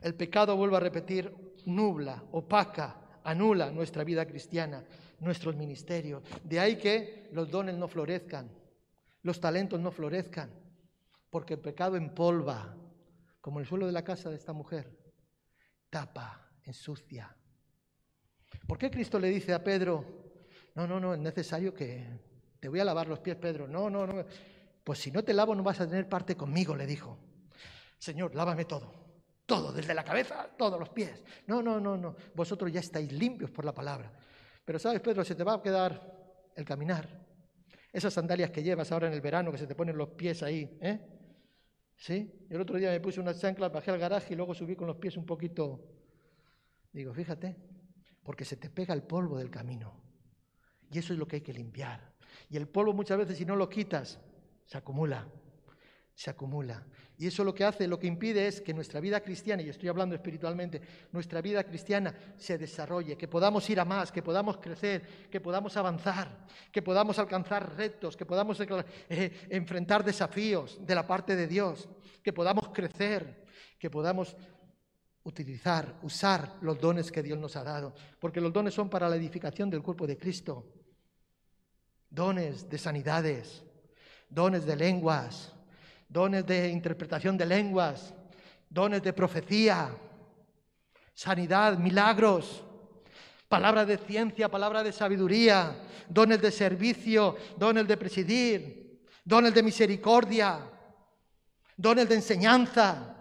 [0.00, 1.32] El pecado, vuelvo a repetir,
[1.64, 4.84] nubla, opaca, anula nuestra vida cristiana,
[5.20, 6.24] nuestros ministerios.
[6.42, 8.50] De ahí que los dones no florezcan,
[9.22, 10.50] los talentos no florezcan,
[11.30, 12.74] porque el pecado empolva,
[13.40, 15.01] como el suelo de la casa de esta mujer
[15.92, 17.36] tapa, ensucia.
[18.66, 20.02] ¿Por qué Cristo le dice a Pedro,
[20.74, 22.08] no, no, no, es necesario que
[22.58, 23.68] te voy a lavar los pies, Pedro?
[23.68, 24.24] No, no, no.
[24.82, 27.18] Pues si no te lavo no vas a tener parte conmigo, le dijo.
[27.98, 28.90] Señor, lávame todo,
[29.44, 31.22] todo, desde la cabeza, todos los pies.
[31.46, 32.16] No, no, no, no.
[32.34, 34.10] Vosotros ya estáis limpios por la palabra.
[34.64, 37.06] Pero sabes, Pedro, se te va a quedar el caminar.
[37.92, 40.78] Esas sandalias que llevas ahora en el verano, que se te ponen los pies ahí,
[40.80, 41.21] ¿eh?
[41.96, 42.46] ¿Sí?
[42.50, 44.96] El otro día me puse unas chanclas, bajé al garaje y luego subí con los
[44.96, 45.80] pies un poquito.
[46.92, 47.56] Digo, fíjate,
[48.22, 49.94] porque se te pega el polvo del camino.
[50.90, 52.12] Y eso es lo que hay que limpiar.
[52.50, 54.20] Y el polvo muchas veces si no lo quitas,
[54.66, 55.26] se acumula
[56.22, 56.86] se acumula.
[57.18, 59.88] Y eso lo que hace, lo que impide es que nuestra vida cristiana, y estoy
[59.88, 60.80] hablando espiritualmente,
[61.10, 65.76] nuestra vida cristiana se desarrolle, que podamos ir a más, que podamos crecer, que podamos
[65.76, 71.88] avanzar, que podamos alcanzar retos, que podamos eh, enfrentar desafíos de la parte de Dios,
[72.22, 73.44] que podamos crecer,
[73.76, 74.36] que podamos
[75.24, 79.16] utilizar, usar los dones que Dios nos ha dado, porque los dones son para la
[79.16, 80.72] edificación del cuerpo de Cristo.
[82.08, 83.64] Dones de sanidades,
[84.28, 85.52] dones de lenguas,
[86.12, 88.14] dones de interpretación de lenguas,
[88.68, 89.96] dones de profecía,
[91.14, 92.62] sanidad, milagros,
[93.48, 95.74] palabra de ciencia, palabra de sabiduría,
[96.10, 100.70] dones de servicio, dones de presidir, dones de misericordia,
[101.76, 103.16] dones de enseñanza.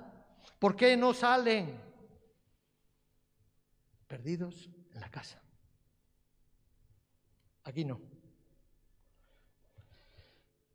[0.60, 1.80] ¿Por qué no salen?
[4.06, 5.42] Perdidos en la casa.
[7.64, 8.02] Aquí no.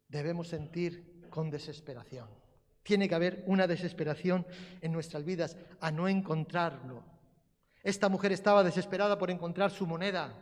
[0.09, 2.31] Debemos sentir con desesperación.
[2.83, 4.46] Tiene que haber una desesperación
[4.81, 7.05] en nuestras vidas a no encontrarlo.
[7.83, 10.33] Esta mujer estaba desesperada por encontrar su moneda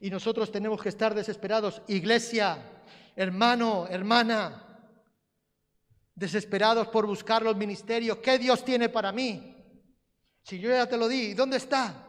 [0.00, 1.80] y nosotros tenemos que estar desesperados.
[1.86, 2.58] Iglesia,
[3.14, 4.80] hermano, hermana,
[6.12, 8.18] desesperados por buscar los ministerios.
[8.18, 9.54] ¿Qué Dios tiene para mí?
[10.42, 12.08] Si yo ya te lo di, ¿dónde está?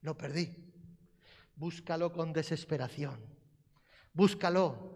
[0.00, 0.48] Lo perdí.
[1.54, 3.20] Búscalo con desesperación.
[4.14, 4.91] Búscalo.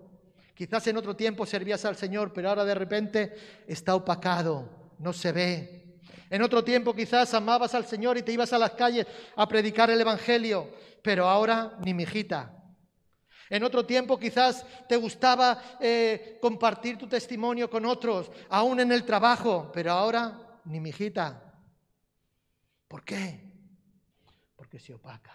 [0.56, 5.30] Quizás en otro tiempo servías al Señor, pero ahora de repente está opacado, no se
[5.30, 6.00] ve.
[6.30, 9.90] En otro tiempo quizás amabas al Señor y te ibas a las calles a predicar
[9.90, 10.70] el Evangelio,
[11.02, 12.56] pero ahora ni mijita.
[13.50, 19.04] En otro tiempo quizás te gustaba eh, compartir tu testimonio con otros, aún en el
[19.04, 21.54] trabajo, pero ahora ni mijita.
[22.88, 23.44] ¿Por qué?
[24.56, 25.34] Porque se opaca,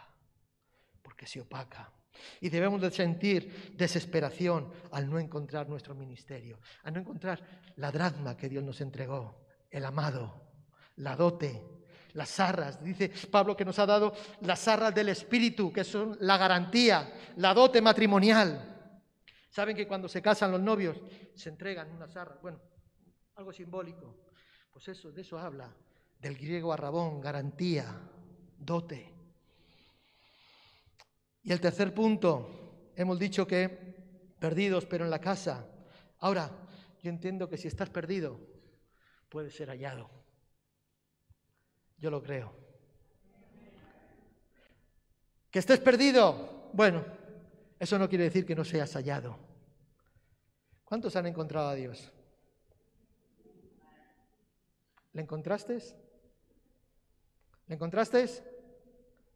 [1.03, 2.00] porque se opaca.
[2.39, 7.41] Y debemos de sentir desesperación al no encontrar nuestro ministerio, al no encontrar
[7.77, 10.41] la dracma que Dios nos entregó, el amado,
[10.97, 11.63] la dote,
[12.13, 12.83] las arras.
[12.83, 17.53] Dice Pablo que nos ha dado las arras del Espíritu, que son la garantía, la
[17.53, 18.67] dote matrimonial.
[19.49, 20.97] Saben que cuando se casan los novios
[21.35, 22.59] se entregan unas arras, bueno,
[23.35, 24.17] algo simbólico.
[24.71, 25.75] Pues eso, de eso habla,
[26.19, 27.85] del griego arrabón, garantía,
[28.57, 29.20] dote.
[31.43, 33.67] Y el tercer punto, hemos dicho que
[34.39, 35.67] perdidos pero en la casa.
[36.19, 36.51] Ahora,
[37.01, 38.39] yo entiendo que si estás perdido,
[39.29, 40.09] puedes ser hallado.
[41.97, 42.53] Yo lo creo.
[45.49, 47.03] Que estés perdido, bueno,
[47.79, 49.37] eso no quiere decir que no seas hallado.
[50.85, 52.11] ¿Cuántos han encontrado a Dios?
[55.13, 55.77] ¿Le encontraste?
[57.67, 58.27] ¿Le encontraste?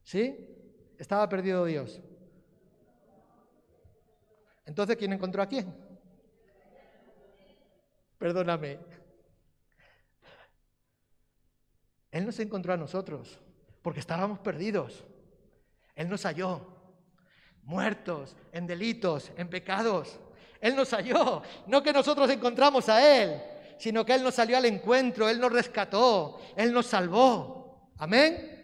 [0.04, 0.55] ¿Sí?
[0.98, 2.02] Estaba perdido Dios.
[4.66, 5.74] Entonces, ¿quién encontró a quién?
[8.18, 8.80] Perdóname.
[12.12, 13.40] Él nos encontró a nosotros
[13.82, 15.06] porque estábamos perdidos.
[15.96, 16.66] Él nos halló,
[17.64, 20.20] muertos en delitos, en pecados.
[20.62, 23.42] Él nos halló, no que nosotros encontramos a Él,
[23.78, 27.92] sino que Él nos salió al encuentro, Él nos rescató, Él nos salvó.
[27.98, 28.55] Amén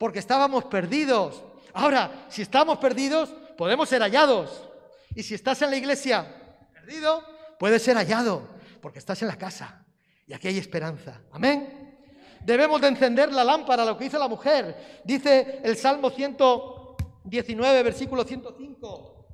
[0.00, 1.44] porque estábamos perdidos.
[1.74, 4.66] Ahora, si estamos perdidos, podemos ser hallados.
[5.14, 7.22] Y si estás en la iglesia perdido,
[7.58, 8.48] puedes ser hallado,
[8.80, 9.84] porque estás en la casa.
[10.26, 11.20] Y aquí hay esperanza.
[11.32, 11.98] Amén.
[12.40, 15.02] Debemos de encender la lámpara, lo que hizo la mujer.
[15.04, 19.26] Dice el Salmo 119, versículo 105.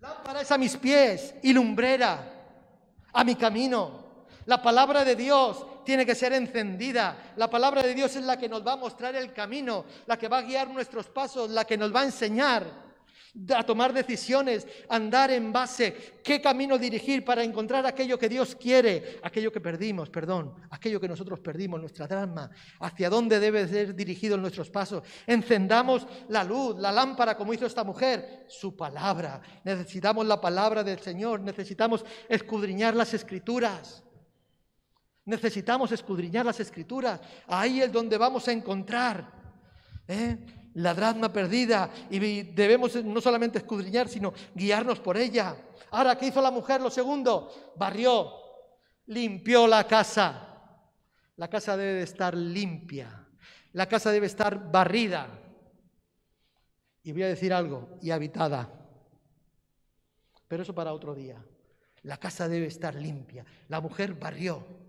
[0.00, 2.32] Lámpara es a mis pies y lumbrera
[3.12, 4.03] a mi camino.
[4.46, 7.32] La palabra de Dios tiene que ser encendida.
[7.36, 10.28] La palabra de Dios es la que nos va a mostrar el camino, la que
[10.28, 12.84] va a guiar nuestros pasos, la que nos va a enseñar
[13.54, 19.18] a tomar decisiones, andar en base, qué camino dirigir para encontrar aquello que Dios quiere,
[19.22, 24.38] aquello que perdimos, perdón, aquello que nosotros perdimos, nuestra drama, hacia dónde debe ser dirigidos
[24.38, 25.02] nuestros pasos.
[25.26, 29.40] Encendamos la luz, la lámpara, como hizo esta mujer, su palabra.
[29.64, 34.03] Necesitamos la palabra del Señor, necesitamos escudriñar las escrituras.
[35.26, 37.20] Necesitamos escudriñar las escrituras.
[37.46, 39.32] Ahí es donde vamos a encontrar
[40.06, 40.36] ¿eh?
[40.74, 45.56] la drama perdida y debemos no solamente escudriñar, sino guiarnos por ella.
[45.90, 46.80] Ahora, ¿qué hizo la mujer?
[46.80, 48.32] Lo segundo, barrió,
[49.06, 50.50] limpió la casa.
[51.36, 53.26] La casa debe de estar limpia.
[53.72, 55.40] La casa debe estar barrida.
[57.02, 58.68] Y voy a decir algo, y habitada.
[60.48, 61.42] Pero eso para otro día.
[62.02, 63.44] La casa debe estar limpia.
[63.68, 64.83] La mujer barrió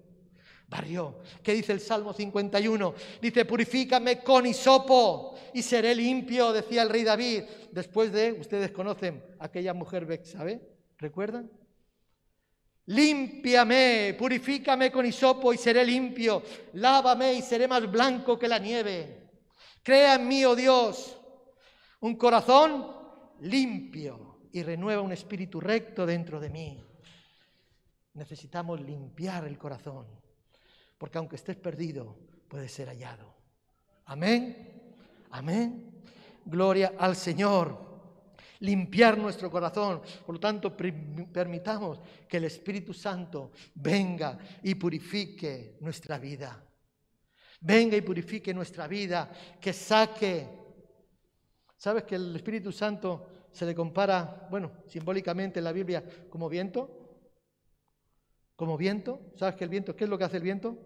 [0.68, 1.20] barrió.
[1.44, 2.96] ¿Qué dice el Salmo 51?
[3.22, 7.44] Dice, purifícame con hisopo y seré limpio, decía el rey David.
[7.72, 10.62] Después de, ustedes conocen aquella mujer ¿sabe?
[10.98, 11.50] ¿Recuerdan?
[12.88, 16.44] Límpiame, purifícame con hisopo y seré limpio.
[16.74, 19.30] Lávame y seré más blanco que la nieve.
[19.82, 21.18] Crea en mí, oh Dios,
[22.02, 22.88] un corazón
[23.42, 26.84] limpio y renueva un espíritu recto dentro de mí.
[28.14, 30.25] Necesitamos limpiar el corazón
[30.98, 32.18] porque aunque estés perdido,
[32.48, 33.34] puedes ser hallado.
[34.06, 34.94] Amén.
[35.32, 36.02] Amén.
[36.46, 37.84] Gloria al Señor.
[38.60, 40.02] limpiar nuestro corazón.
[40.26, 46.64] Por lo tanto, permitamos que el Espíritu Santo venga y purifique nuestra vida.
[47.62, 50.48] Venga y purifique nuestra vida, que saque.
[51.78, 57.05] ¿Sabes que el Espíritu Santo se le compara, bueno, simbólicamente en la Biblia, como viento?
[58.56, 59.20] Como viento.
[59.36, 60.78] ¿Sabes que el viento, qué es lo que hace el viento?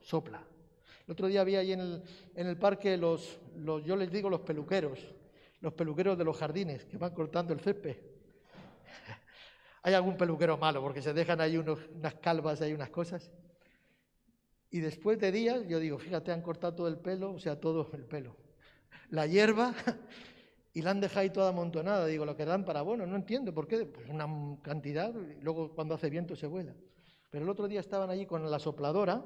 [0.00, 0.44] Sopla.
[1.06, 2.02] El otro día había ahí en el,
[2.34, 4.98] en el parque los, los, yo les digo los peluqueros,
[5.60, 7.96] los peluqueros de los jardines que van cortando el césped.
[9.82, 13.30] Hay algún peluquero malo porque se dejan ahí unas calvas y unas cosas.
[14.70, 17.90] Y después de días, yo digo, fíjate, han cortado todo el pelo, o sea, todo
[17.92, 18.36] el pelo.
[19.10, 19.74] La hierba,
[20.74, 22.04] y la han dejado ahí toda amontonada.
[22.06, 23.86] Digo, lo que dan para bueno, no entiendo por qué.
[23.86, 24.26] Pues una
[24.60, 26.74] cantidad, y luego cuando hace viento se vuela.
[27.30, 29.24] Pero el otro día estaban allí con la sopladora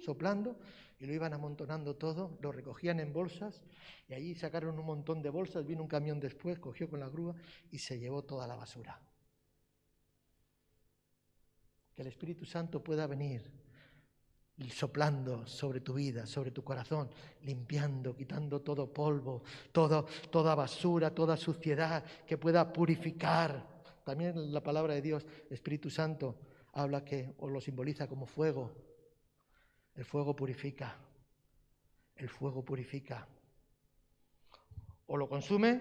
[0.00, 0.58] soplando
[0.98, 3.62] y lo iban amontonando todo, lo recogían en bolsas
[4.06, 7.34] y allí sacaron un montón de bolsas, vino un camión después, cogió con la grúa
[7.70, 9.00] y se llevó toda la basura.
[11.94, 13.50] Que el Espíritu Santo pueda venir
[14.70, 17.10] soplando sobre tu vida, sobre tu corazón,
[17.42, 19.42] limpiando, quitando todo polvo,
[19.72, 23.74] todo, toda basura, toda suciedad que pueda purificar.
[24.04, 26.36] También la palabra de Dios, Espíritu Santo,
[26.72, 28.72] habla que o lo simboliza como fuego.
[29.94, 30.96] El fuego purifica.
[32.14, 33.26] El fuego purifica.
[35.06, 35.80] O lo consume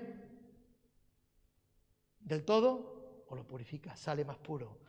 [2.19, 4.82] del todo o lo purifica, sale más puro.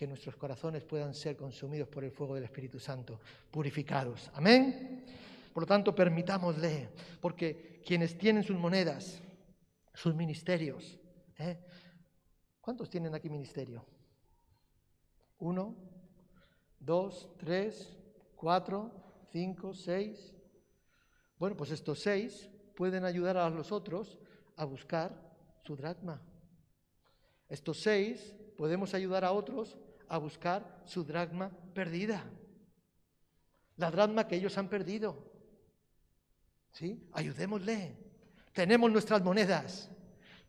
[0.00, 3.20] Que nuestros corazones puedan ser consumidos por el fuego del Espíritu Santo,
[3.50, 4.30] purificados.
[4.32, 5.04] Amén.
[5.52, 6.88] Por lo tanto, permitámosle,
[7.20, 9.20] porque quienes tienen sus monedas,
[9.92, 10.98] sus ministerios,
[11.38, 11.58] ¿eh?
[12.62, 13.84] ¿cuántos tienen aquí ministerio?
[15.38, 15.76] Uno,
[16.78, 17.94] dos, tres,
[18.34, 18.90] cuatro,
[19.30, 20.34] cinco, seis.
[21.38, 24.18] Bueno, pues estos seis pueden ayudar a los otros
[24.56, 25.12] a buscar
[25.62, 26.22] su dracma.
[27.50, 29.76] Estos seis podemos ayudar a otros
[30.10, 32.22] a buscar su dracma perdida.
[33.76, 35.32] La dracma que ellos han perdido.
[36.72, 37.08] ¿Sí?
[37.12, 37.96] Ayudémosle.
[38.52, 39.90] Tenemos nuestras monedas.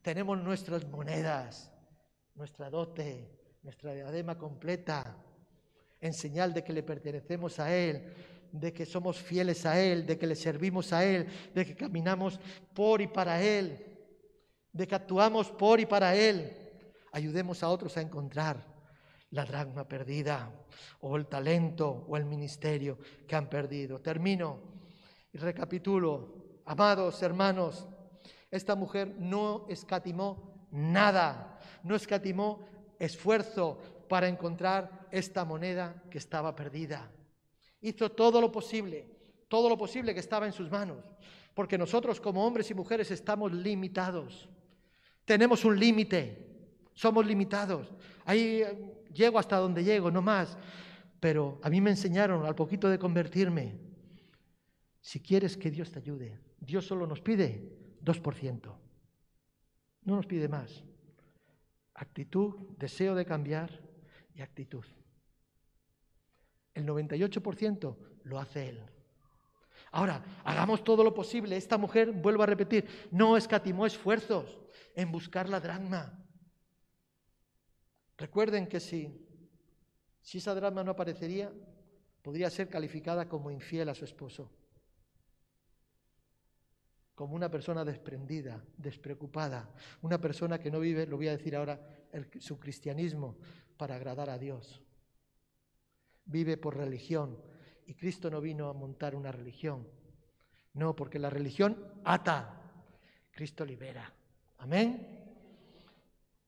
[0.01, 1.71] Tenemos nuestras monedas.
[2.35, 5.15] Nuestra dote nuestra diadema completa,
[5.99, 8.11] en señal de que le pertenecemos a Él,
[8.51, 12.39] de que somos fieles a Él, de que le servimos a Él, de que caminamos
[12.73, 13.85] por y para Él,
[14.73, 16.57] de que actuamos por y para Él.
[17.11, 18.70] Ayudemos a otros a encontrar
[19.31, 20.51] la dragma perdida,
[21.01, 23.99] o el talento, o el ministerio que han perdido.
[23.99, 24.59] Termino
[25.33, 26.61] y recapitulo.
[26.65, 27.87] Amados hermanos,
[28.49, 32.65] esta mujer no escatimó nada, no escatimó
[32.99, 37.09] esfuerzo para encontrar esta moneda que estaba perdida.
[37.81, 39.07] Hizo todo lo posible,
[39.47, 41.03] todo lo posible que estaba en sus manos,
[41.53, 44.49] porque nosotros como hombres y mujeres estamos limitados.
[45.23, 46.47] Tenemos un límite,
[46.93, 47.91] somos limitados.
[48.25, 50.57] Ahí eh, llego hasta donde llego, no más.
[51.19, 53.77] Pero a mí me enseñaron al poquito de convertirme,
[55.01, 58.75] si quieres que Dios te ayude, Dios solo nos pide 2%,
[60.03, 60.83] no nos pide más.
[61.93, 63.81] Actitud, deseo de cambiar
[64.35, 64.85] y actitud.
[66.73, 68.81] El 98% lo hace él.
[69.91, 71.57] Ahora, hagamos todo lo posible.
[71.57, 74.57] Esta mujer, vuelvo a repetir, no escatimó esfuerzos
[74.95, 76.20] en buscar la dragma.
[78.21, 79.11] Recuerden que si,
[80.21, 81.51] si esa dragma no aparecería,
[82.21, 84.49] podría ser calificada como infiel a su esposo
[87.21, 89.69] como una persona desprendida, despreocupada,
[90.01, 91.79] una persona que no vive, lo voy a decir ahora,
[92.39, 93.37] su cristianismo
[93.77, 94.81] para agradar a Dios.
[96.25, 97.39] Vive por religión
[97.85, 99.87] y Cristo no vino a montar una religión.
[100.73, 102.59] No, porque la religión ata,
[103.29, 104.11] Cristo libera.
[104.57, 105.20] Amén.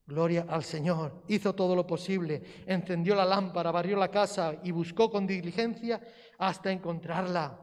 [0.06, 1.24] Gloria al Señor.
[1.28, 6.02] Hizo todo lo posible, encendió la lámpara, barrió la casa y buscó con diligencia
[6.38, 7.60] hasta encontrarla.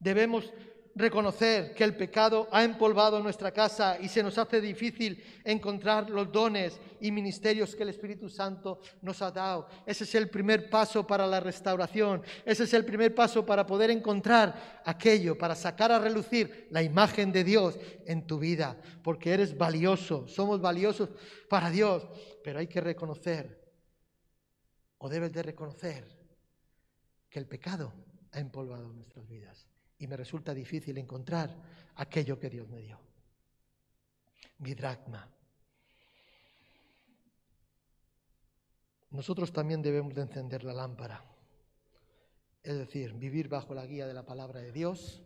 [0.00, 0.52] Debemos
[0.98, 6.30] reconocer que el pecado ha empolvado nuestra casa y se nos hace difícil encontrar los
[6.32, 9.68] dones y ministerios que el Espíritu Santo nos ha dado.
[9.86, 12.22] Ese es el primer paso para la restauración.
[12.44, 17.30] Ese es el primer paso para poder encontrar aquello, para sacar a relucir la imagen
[17.30, 21.10] de Dios en tu vida, porque eres valioso, somos valiosos
[21.48, 22.08] para Dios,
[22.42, 23.72] pero hay que reconocer,
[24.98, 26.18] o debes de reconocer,
[27.30, 27.92] que el pecado
[28.32, 29.67] ha empolvado nuestras vidas
[29.98, 31.54] y me resulta difícil encontrar
[31.96, 32.98] aquello que Dios me dio.
[34.58, 35.28] Mi dracma.
[39.10, 41.24] Nosotros también debemos de encender la lámpara,
[42.62, 45.22] es decir, vivir bajo la guía de la palabra de Dios,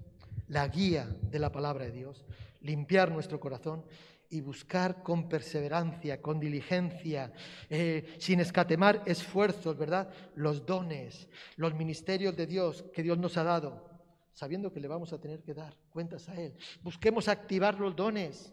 [0.49, 2.25] la guía de la palabra de Dios,
[2.61, 3.85] limpiar nuestro corazón
[4.31, 7.33] y buscar con perseverancia, con diligencia,
[7.69, 10.11] eh, sin escatemar esfuerzos, ¿verdad?
[10.37, 13.92] Los dones, los ministerios de Dios que Dios nos ha dado,
[14.33, 16.55] sabiendo que le vamos a tener que dar cuentas a Él.
[16.83, 18.53] Busquemos activar los dones.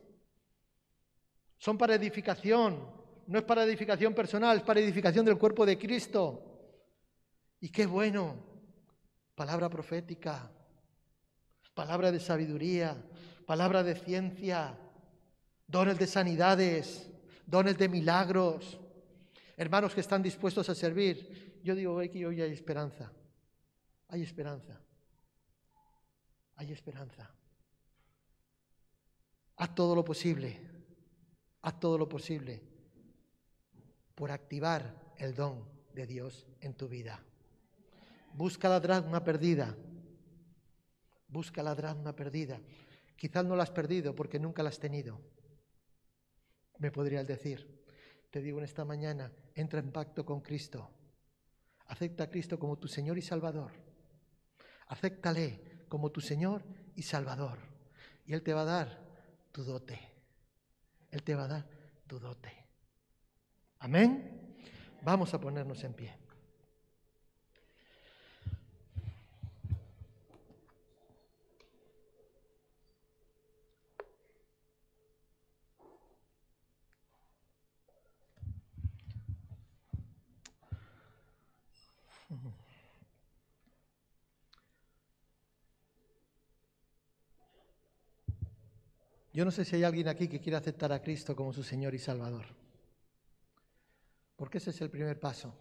[1.57, 2.79] Son para edificación,
[3.27, 6.45] no es para edificación personal, es para edificación del cuerpo de Cristo.
[7.59, 8.35] Y qué bueno,
[9.35, 10.51] palabra profética,
[11.73, 12.95] palabra de sabiduría,
[13.45, 14.77] palabra de ciencia,
[15.67, 17.09] dones de sanidades,
[17.45, 18.79] dones de milagros.
[19.57, 21.59] Hermanos que están dispuestos a servir.
[21.63, 23.11] Yo digo que hoy hay esperanza.
[24.07, 24.79] Hay esperanza.
[26.59, 27.33] Hay esperanza.
[29.55, 30.59] Haz todo lo posible.
[31.61, 32.61] Haz todo lo posible
[34.13, 37.23] por activar el don de Dios en tu vida.
[38.33, 39.73] Busca la dragma perdida.
[41.29, 42.59] Busca la dragma perdida.
[43.15, 45.21] Quizás no la has perdido porque nunca la has tenido.
[46.77, 47.85] Me podrías decir.
[48.31, 50.89] Te digo en esta mañana, entra en pacto con Cristo.
[51.87, 53.71] Acepta a Cristo como tu Señor y Salvador.
[54.87, 56.63] Acéptale como tu Señor
[56.95, 57.57] y Salvador.
[58.25, 58.99] Y Él te va a dar
[59.51, 59.99] tu dote.
[61.11, 61.65] Él te va a dar
[62.07, 62.53] tu dote.
[63.79, 64.55] Amén.
[65.01, 66.18] Vamos a ponernos en pie.
[89.39, 91.95] Yo no sé si hay alguien aquí que quiera aceptar a Cristo como su Señor
[91.95, 92.43] y Salvador.
[94.35, 95.55] Porque ese es el primer paso.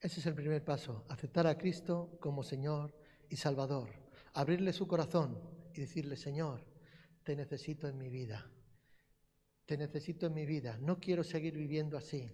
[0.00, 2.96] Ese es el primer paso, aceptar a Cristo como Señor
[3.28, 3.90] y Salvador.
[4.32, 5.38] Abrirle su corazón
[5.74, 6.64] y decirle, Señor,
[7.22, 8.50] te necesito en mi vida.
[9.66, 10.78] Te necesito en mi vida.
[10.80, 12.30] No quiero seguir viviendo así.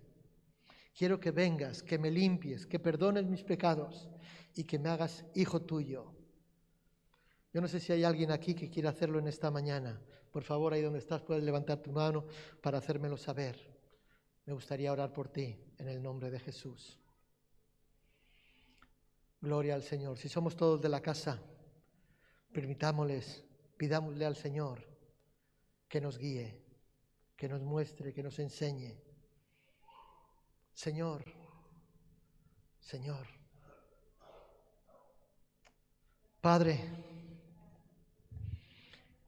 [0.96, 4.08] Quiero que vengas, que me limpies, que perdones mis pecados
[4.54, 6.15] y que me hagas hijo tuyo.
[7.56, 9.98] Yo no sé si hay alguien aquí que quiera hacerlo en esta mañana.
[10.30, 12.26] Por favor, ahí donde estás, puedes levantar tu mano
[12.60, 13.56] para hacérmelo saber.
[14.44, 16.98] Me gustaría orar por ti en el nombre de Jesús.
[19.40, 20.18] Gloria al Señor.
[20.18, 21.40] Si somos todos de la casa,
[22.52, 23.42] permitámosles,
[23.78, 24.86] pidámosle al Señor
[25.88, 26.62] que nos guíe,
[27.38, 29.00] que nos muestre, que nos enseñe.
[30.74, 31.24] Señor,
[32.80, 33.26] Señor.
[36.42, 37.15] Padre,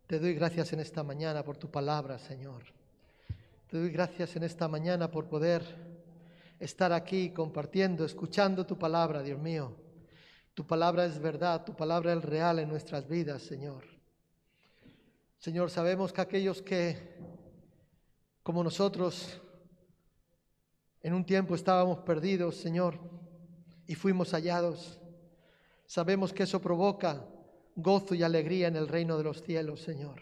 [0.08, 2.62] te doy gracias en esta mañana por tu palabra, Señor.
[3.68, 5.62] Te doy gracias en esta mañana por poder
[6.58, 9.76] estar aquí compartiendo, escuchando tu palabra, Dios mío.
[10.54, 13.84] Tu palabra es verdad, tu palabra es real en nuestras vidas, Señor.
[15.38, 17.14] Señor, sabemos que aquellos que,
[18.42, 19.38] como nosotros,
[21.02, 22.98] en un tiempo estábamos perdidos, Señor,
[23.86, 24.98] y fuimos hallados,
[25.84, 27.26] sabemos que eso provoca
[27.78, 30.20] gozo y alegría en el reino de los cielos, Señor.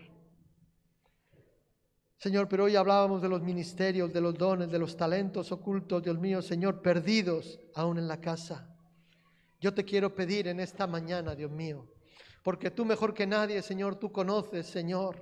[2.18, 6.18] Señor, pero hoy hablábamos de los ministerios, de los dones, de los talentos ocultos, Dios
[6.18, 8.68] mío, Señor, perdidos aún en la casa.
[9.58, 11.86] Yo te quiero pedir en esta mañana, Dios mío,
[12.42, 15.16] porque tú mejor que nadie, Señor, tú conoces, Señor,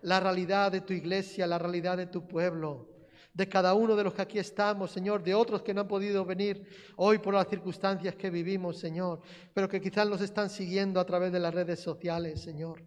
[0.00, 2.93] la realidad de tu iglesia, la realidad de tu pueblo
[3.34, 6.24] de cada uno de los que aquí estamos, Señor, de otros que no han podido
[6.24, 6.66] venir
[6.96, 9.20] hoy por las circunstancias que vivimos, Señor,
[9.52, 12.80] pero que quizás nos están siguiendo a través de las redes sociales, Señor.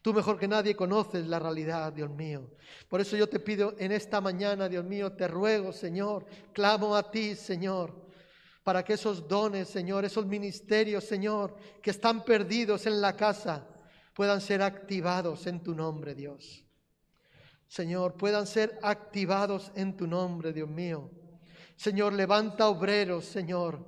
[0.00, 2.50] Tú mejor que nadie conoces la realidad, Dios mío.
[2.88, 7.10] Por eso yo te pido en esta mañana, Dios mío, te ruego, Señor, clamo a
[7.10, 8.06] ti, Señor,
[8.62, 13.68] para que esos dones, Señor, esos ministerios, Señor, que están perdidos en la casa,
[14.14, 16.65] puedan ser activados en tu nombre, Dios.
[17.68, 21.10] Señor, puedan ser activados en tu nombre, Dios mío.
[21.76, 23.78] Señor, levanta obreros, Señor.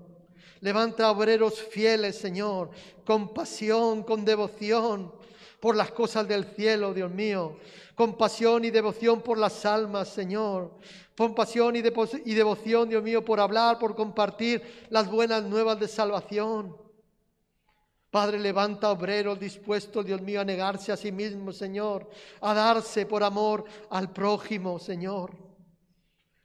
[0.60, 2.70] Levanta obreros fieles, Señor,
[3.04, 5.12] con pasión, con devoción
[5.60, 7.56] por las cosas del cielo, Dios mío.
[7.94, 10.72] Con pasión y devoción por las almas, Señor.
[11.16, 15.88] Con pasión y, y devoción, Dios mío, por hablar, por compartir las buenas nuevas de
[15.88, 16.76] salvación.
[18.11, 22.09] Padre, levanta obreros dispuestos, Dios mío, a negarse a sí mismo, Señor,
[22.40, 25.36] a darse por amor al prójimo, Señor.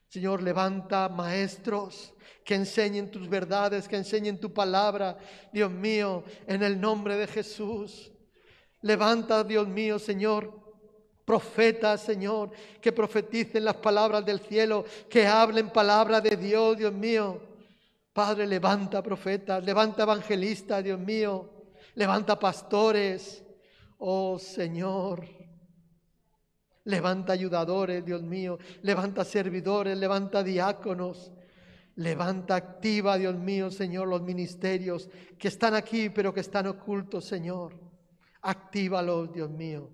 [0.08, 2.12] Señor, levanta maestros
[2.44, 5.16] que enseñen tus verdades, que enseñen tu palabra,
[5.52, 8.12] Dios mío, en el nombre de Jesús.
[8.82, 10.52] Levanta, Dios mío, Señor,
[11.24, 12.50] profetas, Señor,
[12.82, 17.40] que profeticen las palabras del cielo, que hablen palabra de Dios, Dios mío.
[18.12, 21.53] Padre, levanta profetas, levanta evangelistas, Dios mío
[21.94, 23.44] Levanta pastores,
[23.98, 25.26] oh Señor.
[26.84, 28.58] Levanta ayudadores, Dios mío.
[28.82, 31.32] Levanta servidores, levanta diáconos.
[31.96, 37.78] Levanta activa, Dios mío, Señor, los ministerios que están aquí, pero que están ocultos, Señor.
[38.42, 39.90] Actívalos, Dios mío.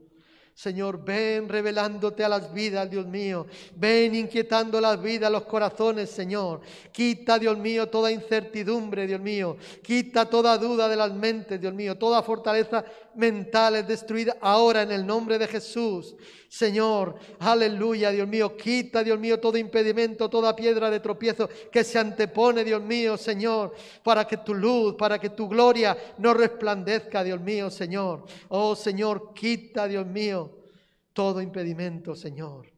[0.60, 3.46] Señor, ven revelándote a las vidas, Dios mío.
[3.76, 6.60] Ven inquietando las vidas, los corazones, Señor.
[6.92, 9.56] Quita, Dios mío, toda incertidumbre, Dios mío.
[9.82, 11.96] Quita toda duda de las mentes, Dios mío.
[11.96, 12.84] Toda fortaleza
[13.14, 16.14] mental es destruida ahora en el nombre de Jesús.
[16.50, 18.56] Señor, aleluya, Dios mío.
[18.56, 23.72] Quita, Dios mío, todo impedimento, toda piedra de tropiezo que se antepone, Dios mío, Señor,
[24.02, 28.24] para que tu luz, para que tu gloria no resplandezca, Dios mío, Señor.
[28.48, 30.56] Oh, Señor, quita, Dios mío
[31.12, 32.72] todo impedimento, Señor.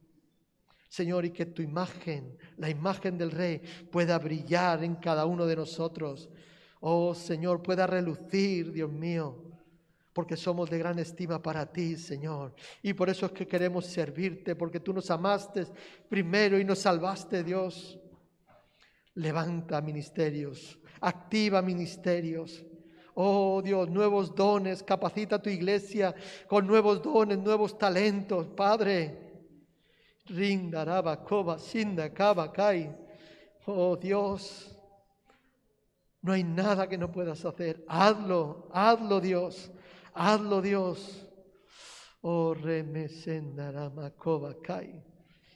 [0.89, 5.57] Señor, y que tu imagen, la imagen del Rey, pueda brillar en cada uno de
[5.57, 6.29] nosotros.
[6.81, 9.42] Oh Señor, pueda relucir, Dios mío,
[10.13, 12.55] porque somos de gran estima para ti, Señor.
[12.83, 15.67] Y por eso es que queremos servirte, porque tú nos amaste
[16.09, 17.99] primero y nos salvaste, Dios.
[19.15, 22.65] Levanta ministerios, activa ministerios.
[23.15, 26.15] Oh Dios, nuevos dones, capacita tu iglesia
[26.49, 29.19] con nuevos dones, nuevos talentos, Padre.
[30.27, 32.95] Rindaraba, koba, sinda, kaba, kai.
[33.67, 34.75] Oh Dios,
[36.23, 37.85] no hay nada que no puedas hacer.
[37.89, 39.71] Hazlo, hazlo Dios,
[40.15, 41.27] hazlo Dios.
[42.23, 42.55] Oh
[44.65, 45.03] kai.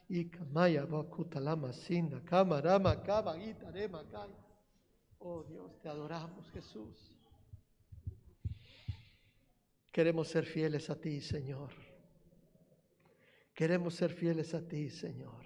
[0.09, 4.31] Y kamaya, bakutalama, sinda, kamarama, kaba, itarema, kai.
[5.19, 7.13] Oh Dios, te adoramos, Jesús.
[9.91, 11.71] Queremos ser fieles a ti, Señor.
[13.55, 15.45] Queremos ser fieles a ti, Señor.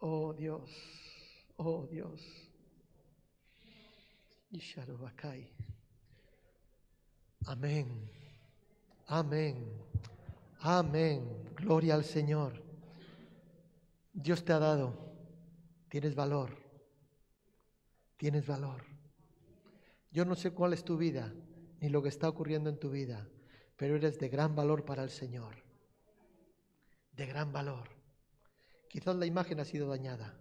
[0.00, 0.70] Oh Dios,
[1.56, 2.20] oh Dios.
[7.46, 8.10] Amén,
[9.06, 9.70] amén,
[10.60, 11.44] amén.
[11.56, 12.62] Gloria al Señor.
[14.12, 14.96] Dios te ha dado.
[15.88, 16.56] Tienes valor.
[18.16, 18.84] Tienes valor.
[20.10, 21.32] Yo no sé cuál es tu vida
[21.80, 23.28] ni lo que está ocurriendo en tu vida,
[23.76, 25.56] pero eres de gran valor para el Señor.
[27.12, 27.90] De gran valor.
[28.88, 30.38] Quizás la imagen ha sido dañada,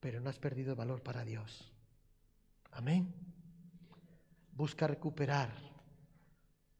[0.00, 1.71] pero no has perdido valor para Dios.
[2.72, 3.12] Amén.
[4.52, 5.50] Busca recuperar,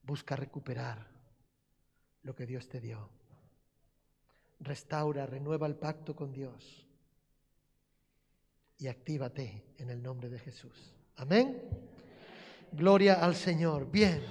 [0.03, 1.07] busca recuperar
[2.22, 3.09] lo que Dios te dio.
[4.61, 6.86] Restaura, renueva el pacto con Dios
[8.78, 10.95] y actívate en el nombre de Jesús.
[11.16, 11.62] Amén.
[12.72, 13.90] Gloria al Señor.
[13.90, 14.22] Bien.